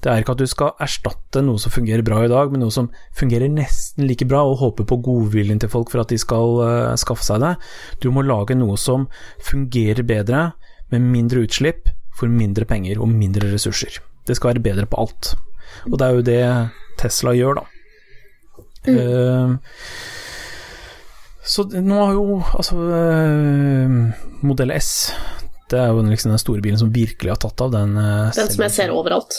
[0.00, 2.72] Det er ikke at du skal erstatte noe som fungerer bra i dag, med noe
[2.72, 6.62] som fungerer nesten like bra, og håpe på godviljen til folk for at de skal
[6.64, 7.54] eh, skaffe seg det.
[8.00, 9.10] Du må lage noe som
[9.44, 10.50] fungerer bedre,
[10.90, 14.00] med mindre utslipp, for mindre penger og mindre ressurser.
[14.26, 15.34] Det skal være bedre på alt.
[15.88, 16.40] Og det er jo det
[17.00, 17.68] Tesla gjør, da.
[18.88, 18.96] Mm.
[18.96, 19.76] Uh,
[21.50, 22.24] så nå har jo
[22.54, 23.94] altså uh,
[24.46, 24.90] Modell S
[25.70, 27.72] Det er jo liksom den store bilen som virkelig har tatt av.
[27.74, 29.34] Den, uh, den som jeg ser overalt.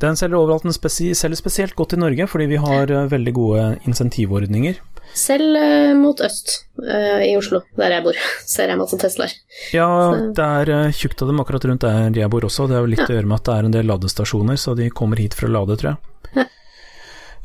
[0.00, 3.32] Den selger overalt, den spesi selger spesielt godt i Norge fordi vi har eh, veldig
[3.32, 4.76] gode insentivordninger.
[5.16, 6.50] Selv eh, mot øst
[6.84, 8.18] eh, i Oslo, der jeg bor,
[8.52, 9.32] ser jeg masse Teslaer.
[9.72, 12.66] Ja, Så- det er eh, tjukt av dem akkurat rundt der jeg bor også.
[12.68, 13.08] Det har jo litt Ja.
[13.08, 15.54] å gjøre med at det er en del ladestasjoner, så de kommer hit for å
[15.56, 16.46] lade, tror jeg.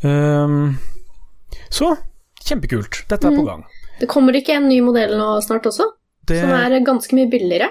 [0.03, 0.76] Ehm,
[1.72, 1.93] så
[2.43, 3.05] kjempekult.
[3.07, 3.47] Dette er på Mm.
[3.47, 3.64] gang.
[4.02, 5.86] Det kommer ikke en ny modell nå snart også,
[6.28, 7.70] Det, som er ganske mye billigere.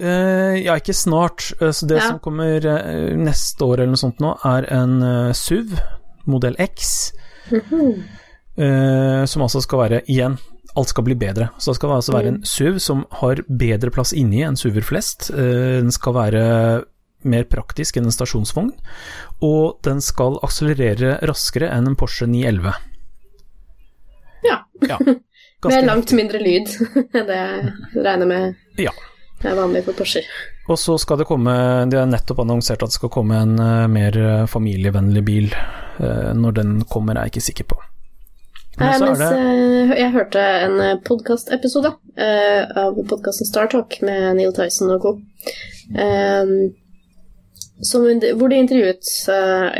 [0.00, 1.52] Uh, ja, ikke snart.
[1.60, 2.08] Eh, Så det Ja.
[2.10, 5.00] som kommer eh, neste år eller noe sånt nå, er en
[5.34, 5.72] SUV,
[6.26, 7.12] modell X,
[7.50, 8.04] Mhm.
[8.58, 10.36] eh, som altså skal være, igjen,
[10.76, 11.48] alt skal bli bedre.
[11.58, 12.34] Så det skal altså være Mm.
[12.34, 15.30] en SUV som har bedre plass inni enn SUV-er flest.
[15.34, 16.84] Den skal være
[17.24, 18.72] mer praktisk enn en stasjonsvogn,
[19.40, 22.74] og den skal akselerere raskere enn en Porsche 911.
[24.44, 24.58] Ja.
[24.86, 24.98] Ja,
[25.64, 26.68] Med langt langt mindre lyd
[27.16, 28.92] enn det jeg regner med Ja.
[29.42, 30.26] er vanlig for Porscher.
[30.68, 31.52] Og så skal det komme,
[31.90, 35.52] de har nettopp annonsert at det skal komme en eh, mer eh, familievennlig bil.
[36.02, 37.78] Eh, når den kommer, er jeg ikke sikker på.
[38.76, 41.94] Men så mens det jeg hørte en podkastepisode
[42.76, 45.12] av podkasten Startalk med Neil Tyson og co.
[47.88, 48.04] Som,
[48.36, 49.08] hvor de intervjuet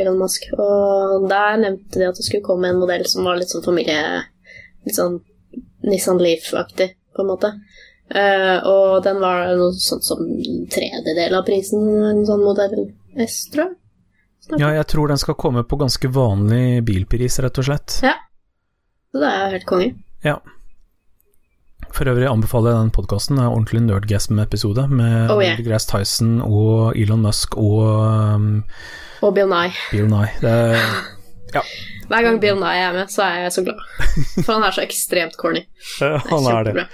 [0.00, 3.52] Elon Musk, og der nevnte de at det skulle komme en modell som var litt
[3.52, 4.00] sånn familie...
[4.88, 5.20] Litt sånn
[5.86, 7.52] Nissan Leaf-aktig, på en måte.
[8.06, 12.76] Uh, og den var noe sånt som en tredjedel av prisen, en sånn modell
[13.18, 13.74] S, tror jeg.
[14.60, 17.96] Ja, jeg tror den skal komme på ganske vanlig bilpris, rett og slett.
[18.06, 18.14] Ja.
[19.10, 19.88] Så det er helt konge.
[20.22, 20.36] Ja.
[21.96, 23.38] For øvrig anbefaler jeg den podkasten.
[23.38, 25.58] Det er en ordentlig nerdgasm-episode med Oh, yeah.
[25.58, 27.82] Neil Tyson og Elon Musk og
[28.36, 28.64] um,
[29.24, 29.72] Og Bill Nye.
[29.90, 30.30] Bill Nye.
[30.42, 30.76] Det er,
[32.06, 33.80] Hver gang Nye er med, så er jeg så glad.
[34.44, 35.64] For han er så ekstremt corny.
[36.30, 36.86] han er det.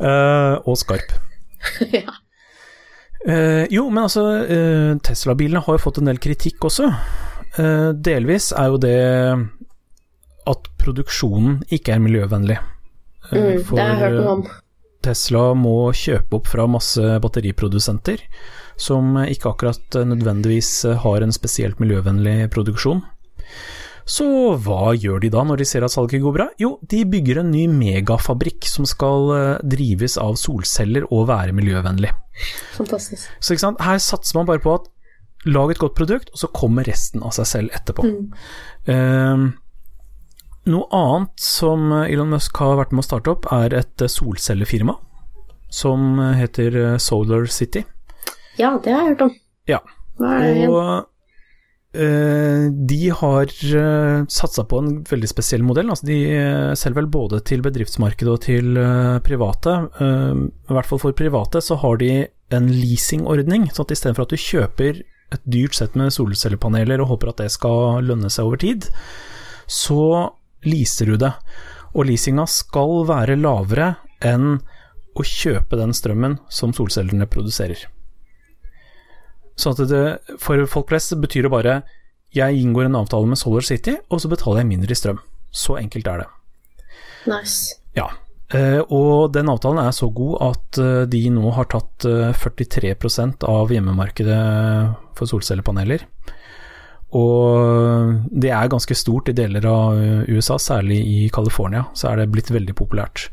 [0.00, 1.14] Eh, og skarp.
[1.98, 2.16] ja.
[3.28, 6.90] uh, jo, men altså, eh, Tesla-bilene har jo fått en del kritikk også.
[7.50, 8.98] Delvis er jo det
[10.48, 12.56] at produksjonen ikke er miljøvennlig.
[13.32, 14.44] Mm, det har jeg hørt noe om.
[15.02, 18.22] Tesla må kjøpe opp fra masse batteriprodusenter,
[18.80, 20.70] som ikke akkurat nødvendigvis
[21.02, 23.02] har en spesielt miljøvennlig produksjon.
[24.10, 24.26] Så
[24.58, 26.46] hva gjør de da når de ser at salget går bra?
[26.58, 32.10] Jo, de bygger en ny megafabrikk som skal eh, drives av solceller og være miljøvennlig.
[32.74, 33.28] Fantastisk.
[33.38, 33.84] Så ikke sant?
[33.86, 34.88] her satser man bare på at
[35.48, 38.08] lag et godt produkt, og så kommer resten av seg selv etterpå.
[38.90, 39.46] Eh,
[40.70, 44.96] noe annet som Elon Musk har vært med å starte opp, er et eh, solcellefirma
[45.70, 47.84] som heter eh, Solar City.
[48.58, 49.34] Ja, det har jeg hørt om.
[49.70, 49.80] Ja.
[50.20, 51.06] Og
[51.90, 55.90] de har uh, satsa på en veldig spesiell modell.
[55.90, 59.74] Altså de eh, selger vel både til bedriftsmarkedet og til eh, private.
[59.98, 62.12] Eh, I hvert fall for private så har de
[62.54, 67.30] en leasingordning, så at istedenfor at du kjøper et dyrt sett med solcellepaneler og håper
[67.32, 68.88] at det skal lønne seg over tid,
[69.70, 70.30] så
[70.66, 71.32] leaser du det.
[71.94, 74.60] Og leasinga skal være lavere enn
[75.18, 77.88] å kjøpe den strømmen som solcellene produserer.
[79.60, 80.04] Sånn at det,
[80.40, 81.80] for folk flest betyr det bare
[82.34, 85.18] jeg inngår en avtale med Solar City, og så betaler jeg mindre i strøm.
[85.50, 86.28] Så enkelt er det.
[87.30, 87.80] Nice.
[87.98, 88.06] Ja.
[88.54, 93.46] Eh, og den avtalen er så god at eh, de nå har tatt eh, 43%
[93.50, 94.38] av hjemmemarkedet
[95.18, 96.06] for solcellepaneler.
[97.18, 102.22] Og det er ganske stort i deler av eh, USA, særlig i California, så er
[102.22, 103.28] det blitt veldig populært.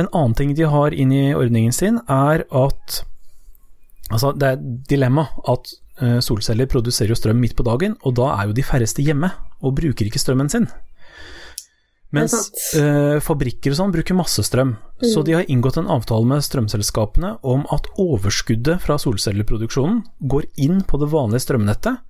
[0.00, 3.02] En annen ting de har inn i ordningen sin, er at
[4.12, 8.16] Altså, det er et dilemma at eh, solceller produserer jo strøm midt på dagen, og
[8.18, 9.30] da er jo de færreste hjemme
[9.62, 10.68] og bruker ikke strømmen sin.
[12.12, 12.34] Mens
[12.76, 17.38] eh, fabrikker og sånn bruker masse strøm, så de har inngått en avtale med strømselskapene
[17.48, 22.02] om at overskuddet fra solcelleproduksjonen går inn på det vanlige strømnettet,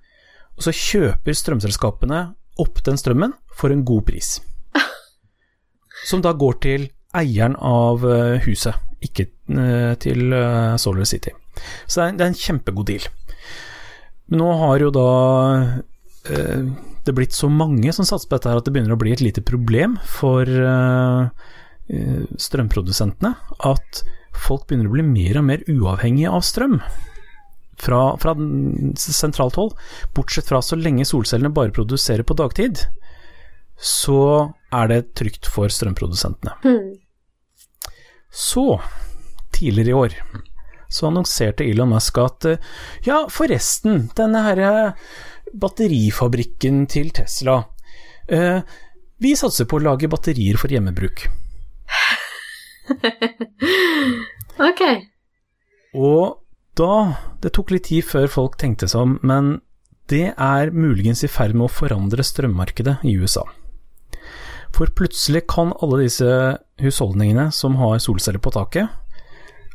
[0.59, 2.25] og så kjøper strømselskapene
[2.59, 4.35] opp den strømmen for en god pris.
[6.09, 8.75] Som da går til eieren av eh, huset,
[9.07, 10.35] ikke eh, til
[10.83, 11.31] Solar City.
[11.87, 13.07] Så det er, det er en kjempegod deal.
[14.31, 15.09] Men nå har jo da
[16.31, 16.65] eh,
[17.03, 19.23] det blitt så mange som satser på dette her at det begynner å bli et
[19.23, 21.47] lite problem for eh,
[21.91, 23.33] eh, strømprodusentene
[23.69, 24.03] at
[24.45, 26.79] folk begynner å bli mer og mer uavhengige av strøm.
[27.83, 28.35] Fra, fra
[29.01, 29.73] sentralt hold,
[30.15, 32.85] bortsett fra så lenge solcellene bare produserer på dagtid,
[33.75, 36.53] så er det trygt for strømprodusentene.
[36.63, 36.93] Mm.
[38.33, 38.79] Så,
[39.53, 40.15] tidligere i år,
[40.93, 42.71] så annonserte Elon Musk at eh,
[43.07, 45.13] ja, forresten, denne her eh,
[45.53, 47.63] batterifabrikken til Tesla
[48.29, 48.61] eh,
[49.21, 51.27] Vi satser på å lage batterier for hjemmebruk.
[54.61, 54.81] Ok.
[55.97, 56.43] Og
[56.77, 56.95] da
[57.41, 59.55] Det tok litt tid før folk tenkte seg om, men
[60.11, 63.47] det er muligens i ferd med å forandre strømmarkedet i USA.
[64.73, 66.27] For plutselig kan alle disse
[66.81, 68.89] husholdningene som har solceller på taket,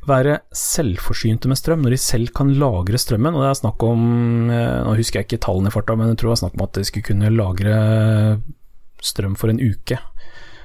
[0.08, 3.36] være selvforsynte med strøm, når de selv kan lagre strømmen.
[3.36, 4.02] Og det er snakk om,
[4.50, 6.66] eh, nå husker jeg ikke tallene i farta, men jeg tror det var snakk om
[6.66, 7.76] at de skulle kunne lagre
[9.04, 9.98] strøm for en uke.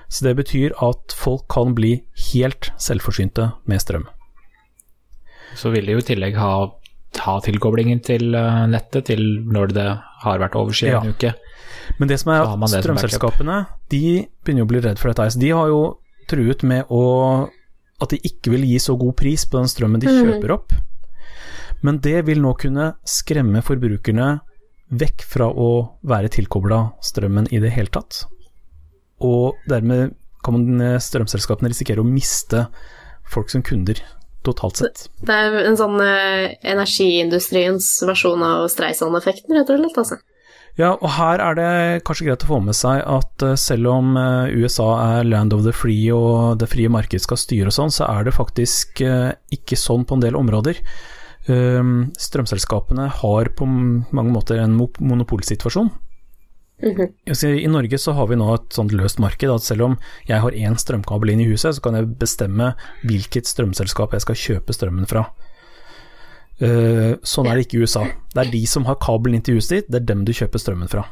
[0.10, 1.96] Så det betyr at folk kan bli
[2.32, 4.06] helt selvforsynte med strøm.
[5.58, 6.54] Så vil de jo i tillegg ha,
[7.26, 9.90] ha tilkoblingen til eh, nettet til når det
[10.24, 11.34] har vært overskyet en uke.
[12.00, 13.58] Men det som er at strømselskapene
[13.92, 15.34] de begynner å bli redd for dette.
[15.36, 15.82] Så de har jo
[16.30, 17.04] truet med å,
[18.02, 20.24] at de ikke vil gi så god pris på den strømmen de Mhm.
[20.26, 20.74] kjøper opp.
[21.82, 24.42] Men det vil nå kunne skremme forbrukerne
[24.92, 28.26] vekk fra å være tilkobla strømmen i det hele tatt.
[29.22, 32.68] Og dermed kan strømselskapene risikere å miste
[33.26, 33.96] folk som kunder,
[34.44, 35.08] totalt sett.
[35.24, 39.98] Det er en sånn eh, energiindustriens versjon av Streisand-effekten, rett og slett.
[39.98, 40.18] Altså.
[40.80, 44.16] Ja, og her er det kanskje greit å få med seg at eh, selv om
[44.18, 44.88] eh, USA
[45.20, 48.26] er land of the free og det frie markedet skal styre og sånn, så er
[48.26, 50.82] det faktisk eh, ikke sånn på en del områder.
[51.44, 55.92] Um, Strømselskapene har på mange måter en monopolsituasjon.
[56.84, 57.46] Mm -hmm.
[57.60, 60.52] I Norge så har vi nå et sånt løst marked at selv om jeg har
[60.52, 65.06] én strømkabel inn i huset, så kan jeg bestemme hvilket strømselskap jeg skal kjøpe strømmen
[65.06, 65.30] fra.
[66.64, 68.04] Eh, sånn er det ikke i USA.
[68.34, 70.62] Det er de som har kabelen inn til huset ditt, det er dem du kjøper
[70.62, 71.04] strømmen fra.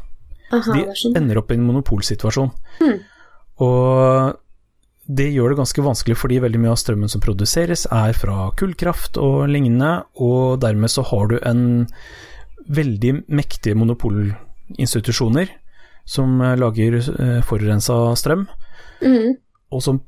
[0.52, 0.86] Aha, De
[1.18, 2.52] ender opp i en monopolsituasjon.
[2.80, 2.98] Hmm.
[3.64, 4.38] Og
[5.12, 9.18] det gjør det ganske vanskelig fordi veldig mye av strømmen som produseres er fra kullkraft
[9.20, 11.64] og lignende, og dermed så har du en
[12.72, 15.50] veldig mektige monopolinstitusjoner
[16.08, 18.48] som eh, lager eh, forurensa strøm,
[19.02, 19.32] Mhm.
[19.72, 20.00] Og som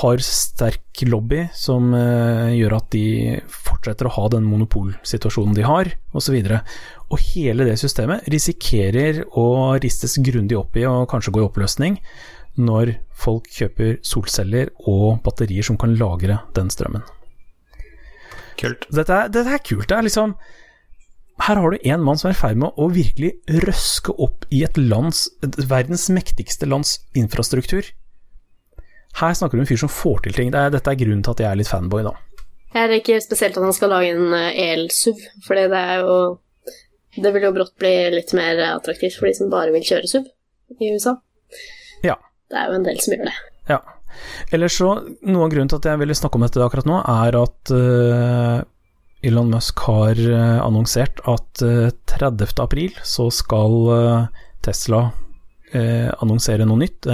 [0.00, 5.90] har sterk lobby som eh, gjør at de fortsetter å ha den monopolsituasjonen de har,
[6.16, 6.38] osv.
[6.40, 6.70] Og,
[7.12, 11.98] og hele det systemet risikerer å ristes grundig opp i og kanskje gå i oppløsning
[12.54, 17.04] når folk kjøper solceller og batterier som kan lagre den strømmen.
[18.60, 18.86] Kult.
[18.94, 19.88] Dette er, dette er kult.
[19.90, 20.36] Det er liksom
[21.42, 23.32] her har du en mann som er i ferd med å virkelig
[23.66, 27.88] røske opp i et lands, et verdens mektigste lands infrastruktur.
[29.20, 30.54] Her snakker du om en fyr som får til ting.
[30.54, 32.14] Er, dette er grunnen til at jeg er litt fanboy, da.
[32.74, 36.16] Jeg liker spesielt at han skal lage en eh, el-SUV, fordi det er jo
[37.14, 40.24] Det vil jo brått bli litt mer attraktivt for de som bare vil kjøre SUV
[40.82, 41.12] i USA.
[42.02, 42.16] Ja.
[42.50, 43.34] Det er jo en del som gjør det.
[43.70, 43.78] Ja.
[44.50, 44.88] Ellers så,
[45.22, 48.58] Noe av grunnen til at jeg ville snakke om dette akkurat nå, er at uh,
[49.24, 52.58] Elon Musk har eh, annonsert at eh, 30.
[52.60, 53.78] april så skal
[54.60, 55.06] Tesla
[55.72, 57.08] annonsere noe nytt.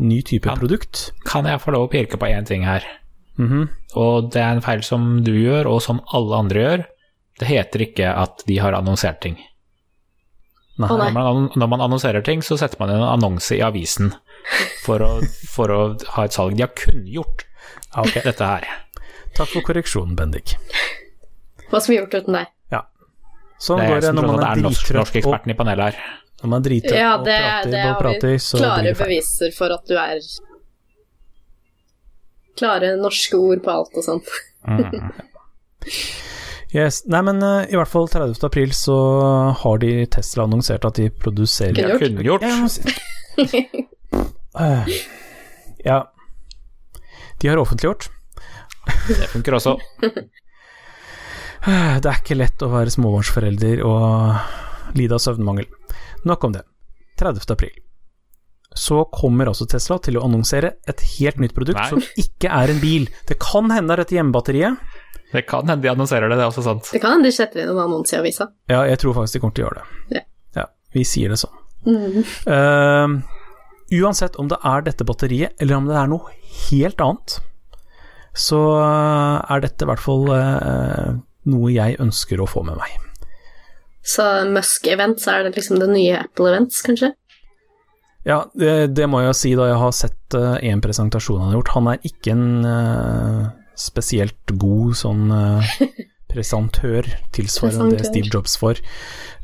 [0.00, 1.10] Ny type kan, produkt.
[1.28, 2.86] Kan jeg få lov å pirke på én ting her?
[3.40, 3.68] Mhm.
[4.00, 6.84] Og det er en feil som du gjør, og som alle andre gjør.
[7.40, 9.38] Det heter ikke at de har annonsert ting.
[10.80, 10.88] Nei.
[10.88, 14.14] Når man, når man annonserer ting, så setter man en annonse i avisen
[14.84, 15.10] for å,
[15.52, 15.80] for å
[16.16, 16.56] ha et salg.
[16.56, 18.22] De har kunngjort gjort ok.
[18.28, 18.68] dette her.
[19.36, 20.56] Takk for korreksjonen, Bendik.
[21.68, 22.54] Hva skulle vi gjort uten deg?
[23.60, 25.00] Sånn Det er går jeg det som når tror man at det er norsk, drittrøtt
[25.00, 25.96] norsk-eksperten i panelet her.
[26.42, 29.74] når man driter Ja, og det, prater det har vi prater, så klare beviser for
[29.76, 30.22] at du er
[32.60, 34.32] Klare norske ord på alt og sånt.
[36.70, 37.00] Yes.
[37.10, 38.44] Nei, men uh, i hvert fall 30.
[38.46, 38.94] april så
[39.58, 42.44] har de Tesla annonsert at de produserer Kunne gjort.
[42.46, 42.84] Ja, må si-
[44.60, 44.86] Eh,
[45.86, 45.96] ja.
[47.40, 48.06] De har offentliggjort.
[49.08, 49.76] Det funker også.
[52.02, 55.68] Det er ikke lett å være småbarnsforelder og lide av søvnmangel.
[56.28, 56.64] Nok om det.
[57.20, 57.44] 30.
[57.52, 57.74] april.
[58.76, 61.88] Så kommer altså Tesla til å annonsere et helt nytt produkt Nei.
[61.90, 63.08] som ikke er en bil.
[63.28, 64.92] Det kan hende det er dette hjemmebatteriet.
[65.30, 66.88] Det kan hende de annonserer det, det er også sant.
[66.90, 68.48] Det kan hende de setter inn en annonse i avisa.
[68.70, 70.16] Ja, jeg tror faktisk de kommer til å gjøre det.
[70.16, 70.24] Ja.
[70.62, 70.64] Ja,
[70.96, 71.60] vi sier det sånn.
[71.86, 72.24] Mm.
[72.46, 76.34] Uh, uansett om det er dette batteriet, eller om det er noe
[76.70, 77.38] helt annet,
[78.38, 81.16] så er dette i hvert fall eh,
[81.50, 82.98] noe jeg ønsker å få med meg.
[84.06, 87.12] Så Musk-event, så er det liksom det nye Apple-events, kanskje?
[88.26, 91.74] Ja, det, det må jeg si da jeg har sett én presentasjon han har gjort.
[91.76, 93.44] Han er ikke en uh,
[93.78, 95.76] spesielt god sånn uh,
[96.32, 98.82] presentør, tilsvarende det Steve Jobs får.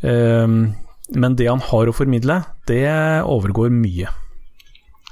[0.03, 0.75] Um,
[1.15, 2.87] men det han har å formidle, det
[3.23, 4.11] overgår mye.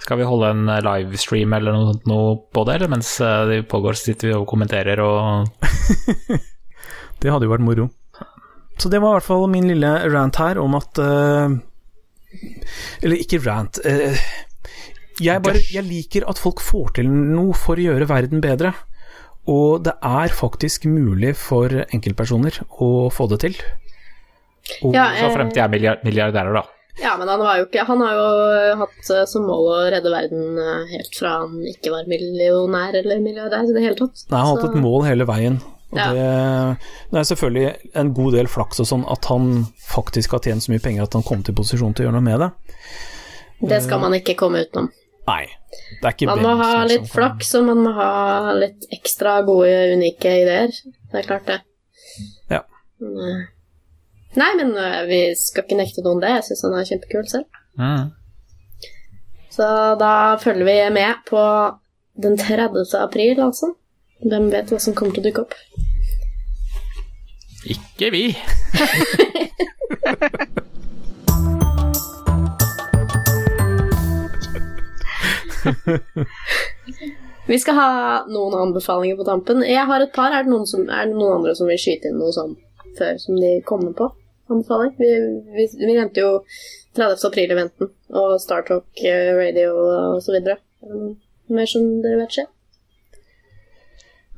[0.05, 3.45] Skal vi holde en eh, livestream eller noe, sånt noe på det, eller mens eh,
[3.49, 5.49] det pågår, så sitter vi og kommenterer og
[7.25, 7.91] Det hadde jo vært moro.
[8.77, 11.53] Så det var i hvert fall min lille rant her om at uh,
[13.01, 13.79] Eller ikke rant.
[13.87, 14.19] Uh,
[15.23, 18.75] jeg, bare, jeg liker at folk får til noe for å gjøre verden bedre.
[19.51, 23.59] Og det er faktisk mulig for enkeltpersoner å få det til.
[24.81, 26.65] Ja, Så eh, så fremt jeg er milliardærer, da.
[27.03, 28.27] Ja, men han, var jo ikke, han har jo
[28.85, 33.69] hatt som mål å redde verden eh, helt fra han ikke var millionær eller milliardær
[33.69, 34.25] i det hele tatt.
[34.31, 35.61] Nei, han har hatt et mål hele veien.
[35.95, 36.07] Og Ja.
[36.13, 36.79] det,
[37.13, 37.67] det er selvfølgelig
[38.03, 41.13] en god del flaks og sånn at han faktisk har tjent så mye penger at
[41.15, 42.51] han kom til posisjon til å gjøre noe med det.
[43.71, 44.91] Det skal man ikke komme utenom.
[45.29, 45.45] Nei,
[46.03, 49.39] det er ikke Man må ha litt kan- flaks, og man må ha litt ekstra
[49.47, 50.69] gode, unike ideer.
[51.13, 51.61] Det er klart, det.
[52.51, 52.61] Ja.
[53.01, 53.45] Eh,
[54.37, 56.29] Nei, men eh, vi skal ikke nekte noen det.
[56.35, 57.45] Jeg syns han er kjempekul selv.
[57.79, 58.11] Mm.
[59.55, 59.67] Så
[60.01, 61.41] da følger vi med på
[62.21, 62.83] den 30.
[62.99, 63.71] april, altså.
[64.25, 65.53] Hvem vet hva som kommer til å dukke opp?
[67.75, 68.23] Ikke vi.
[77.45, 77.89] Vi skal ha
[78.29, 79.61] noen anbefalinger på tampen.
[79.69, 80.33] Jeg har et par.
[80.33, 82.57] Er det noen, som, er det noen andre som vil skyte inn noe sånn
[82.97, 84.09] før som de kommer på?
[84.49, 84.97] Anbefaling?
[84.97, 85.11] Vi,
[85.53, 86.31] vi, vi nevnte jo
[86.97, 87.29] 30.
[87.29, 90.57] april-eventen og Star Talk eh, Radio og så videre.
[90.85, 91.13] Er
[91.53, 92.54] mer som dere vet skjer?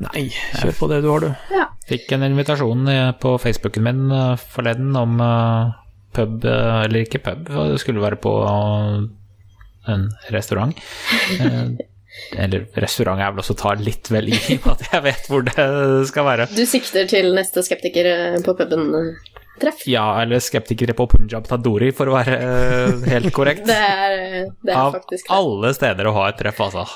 [0.05, 0.27] Nei,
[0.61, 1.53] kjør på det du har, du.
[1.57, 1.67] Ja.
[1.89, 5.71] Fikk en invitasjon eh, på Facebooken min eh, forleden om eh,
[6.17, 8.33] pub, eller ikke pub, det skulle være på
[9.87, 10.77] en restaurant.
[12.33, 14.39] Eller restaurant er vel også å ta litt vel i,
[14.73, 15.67] at jeg vet hvor det
[16.09, 16.49] skal være.
[16.57, 18.09] Du sikter til neste skeptiker
[18.45, 18.69] på på
[19.57, 19.87] puben-treff?
[19.87, 23.67] Ja, eller skeptikere på Punjab Tadori, for å være uh, helt korrekt.
[23.71, 26.87] Det er, det er Av faktisk Av alle steder å ha et treff, altså.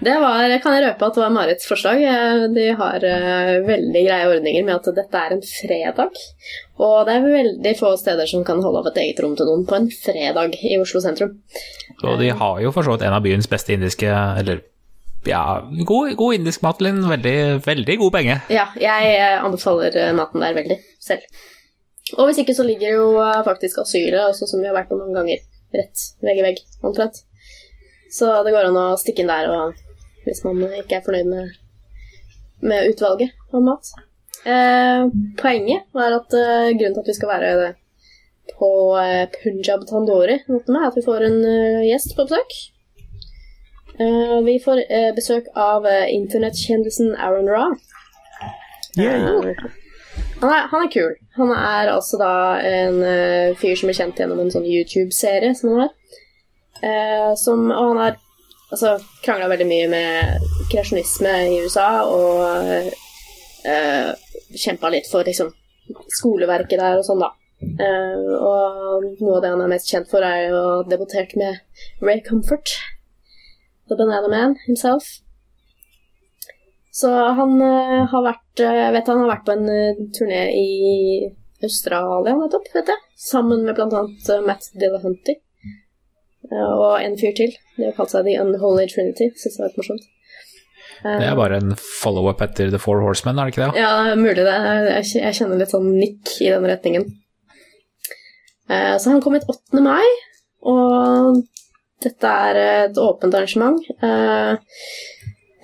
[0.00, 2.00] Det var, kan jeg røpe at det var Marits forslag.
[2.00, 6.22] Eh, De har uh, veldig greie ordninger med at dette er en fredag.
[6.78, 9.66] Og det er veldig få steder som kan holde av et eget rom til noen
[9.68, 11.36] på en fredag i Oslo sentrum.
[12.00, 14.06] Og de har jo for så vidt en av byens beste indiske
[14.38, 14.60] Eller
[15.26, 15.42] ja,
[15.84, 17.02] god, god indisk mat Linn.
[17.10, 17.36] veldig,
[17.66, 18.36] veldig god penge.
[18.54, 21.26] Ja, jeg anbefaler maten der veldig selv.
[22.16, 24.98] Og hvis ikke så ligger jo eh, faktisk asylet, også som vi har vært på
[24.98, 25.42] noen ganger,
[25.74, 27.22] rett vegg i vegg, omtrent.
[28.12, 29.80] Så det går an å stikke inn der og,
[30.24, 31.58] hvis man ikke er fornøyd med,
[32.64, 33.92] med utvalget av mat.
[34.48, 35.04] Eh,
[35.40, 37.52] poenget var at eh, grunnen til at vi skal være
[38.58, 38.70] på
[39.02, 42.54] eh, Punjab Tandori, er at vi får en uh, gjest på besøk.
[43.98, 47.66] Uh, vi får uh, besøk av internettkjendisen Aaron Ra.
[48.98, 49.54] Yay.
[50.40, 51.14] Han er, han er kul.
[51.34, 52.32] Han er altså da
[52.62, 55.94] en uh, fyr som er kjent gjennom en sånn YouTube-serie som han har.
[56.78, 58.18] Uh, som, og han har
[58.70, 62.92] altså, krangla veldig mye med kreasjonisme i USA og
[63.66, 64.12] uh,
[64.54, 65.50] kjempa litt for liksom,
[66.20, 67.32] skoleverket der og sånn, da.
[67.58, 71.58] Uh, og noe av det han er mest kjent for, er jo debutert med
[71.98, 72.78] Ray Comfort.
[73.90, 75.18] The Banana Man himself.
[76.98, 80.40] Så han eh, har vært eh, Jeg vet han har vært på en uh, turné
[80.56, 80.68] i
[81.62, 83.04] Australia nettopp, vet jeg.
[83.18, 85.34] Sammen med eh, Matt Dillahunty.
[86.48, 87.54] Eh, og en fyr til.
[87.76, 89.30] De har kalt seg The Unholy Trinity.
[89.36, 90.06] Syns det var litt morsomt.
[91.04, 93.82] Eh, Det er bare en follow-up etter The Four Horsemen, er det ikke det?
[93.82, 94.56] ja, mulig det.
[95.18, 97.06] Jeg kjenner litt sånn nikk i den retningen.
[98.70, 99.82] Eh, Så han kom hit 8.
[99.82, 100.06] mai,
[100.62, 101.42] og
[102.02, 103.78] dette er et åpent arrangement.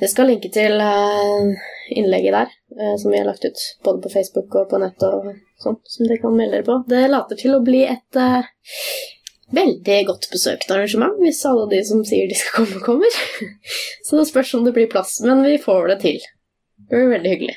[0.03, 4.11] Jeg skal linke til eh, innlegget der, eh, som vi har lagt ut både på
[4.17, 5.29] Facebook og på nett og
[5.63, 6.79] sånn, som dere kan melde dere på.
[6.91, 8.43] Det later til å bli et uh,
[9.55, 13.21] veldig godt besøkt arrangement, hvis alle de som sier de skal komme, kommer.
[14.07, 16.19] Så det spørs om det blir plass, men vi får det til.
[16.89, 17.57] Det blir veldig hyggelig.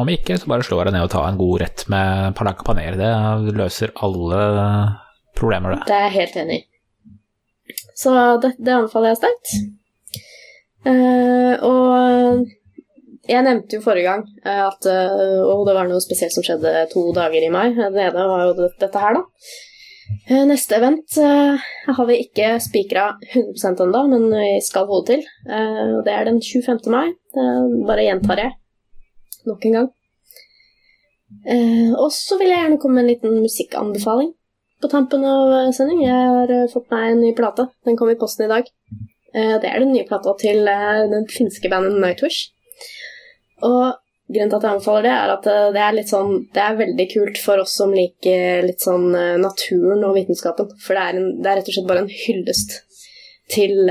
[0.00, 2.96] Om ikke, så bare slå deg ned og ta en god rett med palak paner.
[2.98, 4.40] Det løser alle
[5.38, 5.84] problemer, det.
[5.86, 6.64] Det er jeg helt enig i.
[7.94, 9.52] Så det, det anbefaler jeg sterkt.
[10.84, 12.50] Eh, og
[13.24, 17.06] jeg nevnte jo forrige gang eh, at uh, det var noe spesielt som skjedde to
[17.16, 17.70] dager i mai.
[17.72, 19.22] Den ene var jo dette her, da.
[20.28, 21.56] Uh, neste event uh,
[21.88, 25.24] har vi ikke spikra 100% ennå, men vi skal holde til.
[25.48, 26.84] Og det er den 25.
[26.92, 27.14] mai.
[27.34, 28.52] Det bare gjentar jeg
[29.48, 29.90] nok en gang.
[31.98, 34.30] Og så vil jeg gjerne komme med en liten musikkanbefaling
[34.84, 36.04] på tampen av sending.
[36.04, 37.66] Jeg har fått meg en ny plate.
[37.88, 38.68] Den kom i posten i dag.
[39.34, 42.52] Eh, Det er den nye plata til eh, den finske bandet Nightwish.
[43.66, 43.96] Og
[44.30, 47.08] grunnen til at jeg anbefaler det, er at eh, det er sånn Det er veldig
[47.12, 49.10] kult for oss som liker litt sånn
[49.42, 50.70] naturen og vitenskapen.
[50.78, 52.80] For det er, en, det er rett og slett bare en hyllest
[53.52, 53.90] til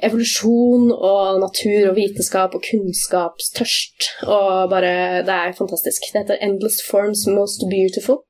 [0.00, 4.08] evolusjon og natur og vitenskap og kunnskapstørst.
[4.24, 6.08] Og bare Det er fantastisk.
[6.12, 8.24] Det heter 'Endless Forms Most Beautiful'.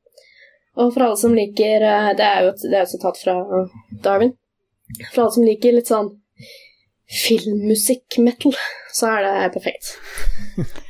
[0.77, 1.79] Og for alle som liker
[2.19, 3.69] Det er jo et, det er et sitat fra
[4.05, 4.35] Darwin.
[5.13, 6.13] For alle som liker litt sånn
[7.11, 8.55] filmmusikk-metal,
[8.95, 9.89] så er det perfekt.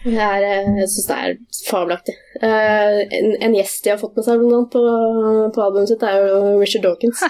[0.05, 1.37] Det er, eh, jeg syns det er
[1.69, 2.15] fabelaktig.
[2.43, 4.83] Eh, en, en gjest de har fått med seg blant annet på,
[5.57, 7.25] på albumet sitt, er jo Richard Dawkins.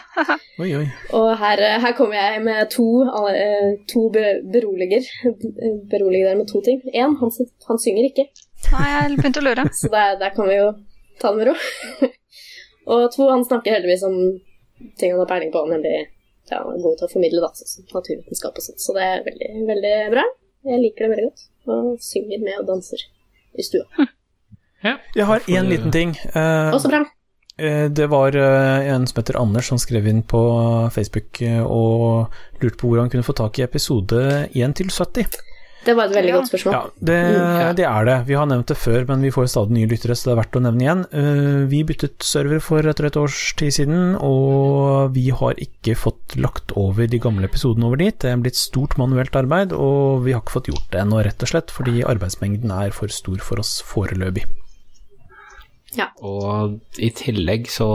[0.62, 0.84] Oi, oi.
[1.16, 2.88] Og her, her kommer jeg med to,
[3.30, 5.06] eh, to beroliger.
[5.90, 6.82] Beroliger dere med to ting.
[6.90, 7.34] Én, han,
[7.70, 8.26] han synger ikke,
[8.70, 9.66] Nei, jeg begynte å lure.
[9.74, 10.70] så der, der kan vi jo
[11.22, 12.10] ta det med ro.
[12.92, 14.18] og to, han snakker heldigvis om
[14.98, 16.08] ting han har peiling på, nemlig
[16.50, 18.82] ja, er god til å formidle, da, sånn som naturvitenskap og sånt.
[18.82, 20.24] Så det er veldig, veldig bra.
[20.70, 21.46] Jeg liker det veldig godt.
[21.70, 23.04] Og synger med og danser
[23.58, 24.06] i stua.
[25.14, 26.14] Jeg har én liten ting.
[26.32, 27.02] Eh, Også bra.
[27.58, 30.40] eh, det var eh, en som heter Anders som skrev inn på
[30.94, 32.32] Facebook eh, og
[32.62, 35.36] lurte på hvor han kunne få tak i episode 1 til 70.
[35.84, 36.36] Det var et veldig Ja.
[36.36, 36.72] godt spørsmål.
[36.74, 38.16] Ja, det, det er det.
[38.28, 40.58] Vi har nevnt det før, men vi får stadig nye lyttere, så det er verdt
[40.60, 41.04] å nevne igjen.
[41.16, 46.36] Eh, Vi byttet server for et et års tid siden, og vi har ikke fått
[46.36, 48.18] lagt over de gamle episodene over dit.
[48.18, 51.40] Det er blitt stort manuelt arbeid, og vi har ikke fått gjort det ennå, rett
[51.42, 54.44] og slett, fordi arbeidsmengden er for stor for oss foreløpig.
[55.98, 56.06] Ja.
[56.22, 57.86] Og i tillegg så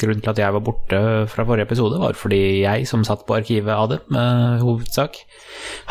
[0.00, 0.98] Grunnen til at jeg var borte
[1.30, 5.20] fra forrige episode, var fordi jeg, som satt på arkivet av det, med hovedsak,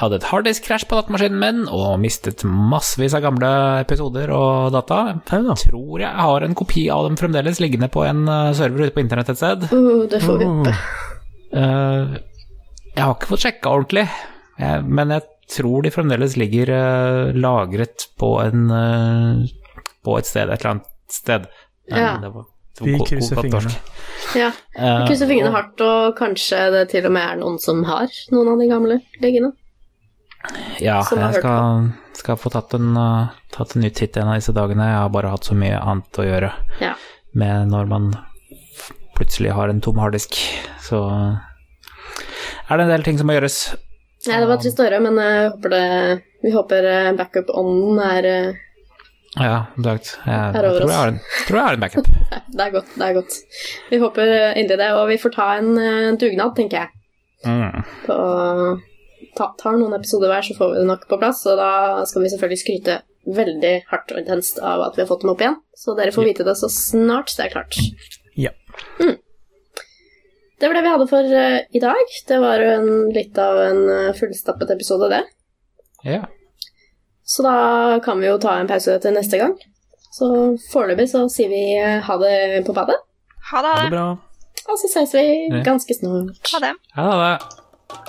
[0.01, 3.51] hadde et harddisk-krasj på datamaskinen min og mistet massevis av gamle
[3.85, 5.03] episoder og data.
[5.31, 5.55] Jeg.
[5.69, 9.05] Tror jeg har en kopi av dem fremdeles liggende på en eh, server ute på
[9.05, 9.69] internett et sted.
[9.71, 10.75] Uh, det får vi håpe.
[11.51, 12.19] Uh,
[12.91, 14.07] jeg har ikke fått sjekka ordentlig,
[14.59, 19.49] jeg, men jeg tror de fremdeles ligger uh, lagret på en eh,
[20.01, 21.47] På et sted, et eller annet sted.
[21.91, 22.17] Ja.
[22.21, 22.45] det var,
[22.77, 23.71] det Vi var ko- krysser fingrene.
[24.37, 24.51] Ja.
[24.77, 28.07] Eh, Vi krysser fingrene hardt, og kanskje det til og med er noen som har
[28.31, 29.51] noen av de gamle leggene.
[30.81, 34.53] Ja, jeg skal, skal få tatt en, uh, tatt en ny titt en av disse
[34.57, 34.87] dagene.
[34.89, 36.49] Jeg har bare hatt så mye annet å gjøre
[36.81, 36.95] Ja.
[37.37, 38.07] med når man
[39.15, 40.33] plutselig har en tom harddisk.
[40.81, 40.97] Så
[42.71, 43.59] er det en del ting som må gjøres.
[44.27, 45.85] Nei, det var trist å høre, men jeg håper det,
[46.43, 48.59] vi håper eh, backup-ånden er eh,
[49.39, 49.65] Ja.
[49.77, 52.07] Jeg, jeg, tror jeg har en, tror jeg har en backup.
[52.57, 53.35] Det er godt, det er godt.
[53.89, 56.89] Vi håper inni inderlig det, og vi får ta en uh, dugnad, tenker jeg.
[57.47, 57.85] Mm.
[58.03, 58.17] På,
[59.37, 61.71] ta, tar noen episoder hver, så får vi det nok på plass, og da
[62.09, 62.97] skal vi selvfølgelig skryte
[63.39, 65.55] veldig hardt og intenst av at vi har fått dem opp igjen.
[65.79, 67.79] Så dere får vite det så snart det er klart.
[68.35, 68.51] Ja.
[70.61, 72.17] Det var det vi hadde for uh, i dag.
[72.27, 75.23] Det var jo en, litt av en uh, fullstappet episode, det.
[76.05, 76.25] Ja.
[77.31, 79.53] Så da kan vi jo ta en pause til neste gang.
[80.11, 80.27] Så
[80.73, 82.97] foreløpig så sier vi eh, ha det på badet,
[83.51, 83.71] Ha det.
[83.77, 83.91] Ha det.
[83.93, 84.07] bra.
[84.71, 86.51] og så ses vi ganske snart.
[86.53, 86.73] Ha det.
[86.97, 87.33] Ha det.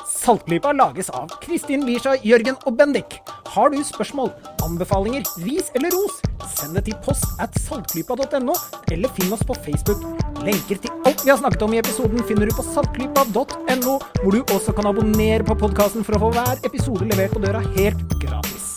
[0.06, 3.16] Saltklypa lages av Kristin Lisha, Jørgen og Bendik.
[3.54, 4.30] Har du spørsmål,
[4.66, 6.20] anbefalinger, ris eller ros,
[6.54, 8.54] send det til post at saltklypa.no,
[8.94, 10.02] eller finn oss på Facebook.
[10.46, 14.42] Lenker til alt vi har snakket om i episoden finner du på saltklypa.no, hvor du
[14.54, 18.71] også kan abonnere på podkasten for å få hver episode levert på døra helt gratis.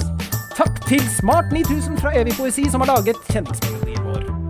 [0.55, 4.44] Takk til Smart 9000 fra Evig poesi, som har laget kjendismelodien vår.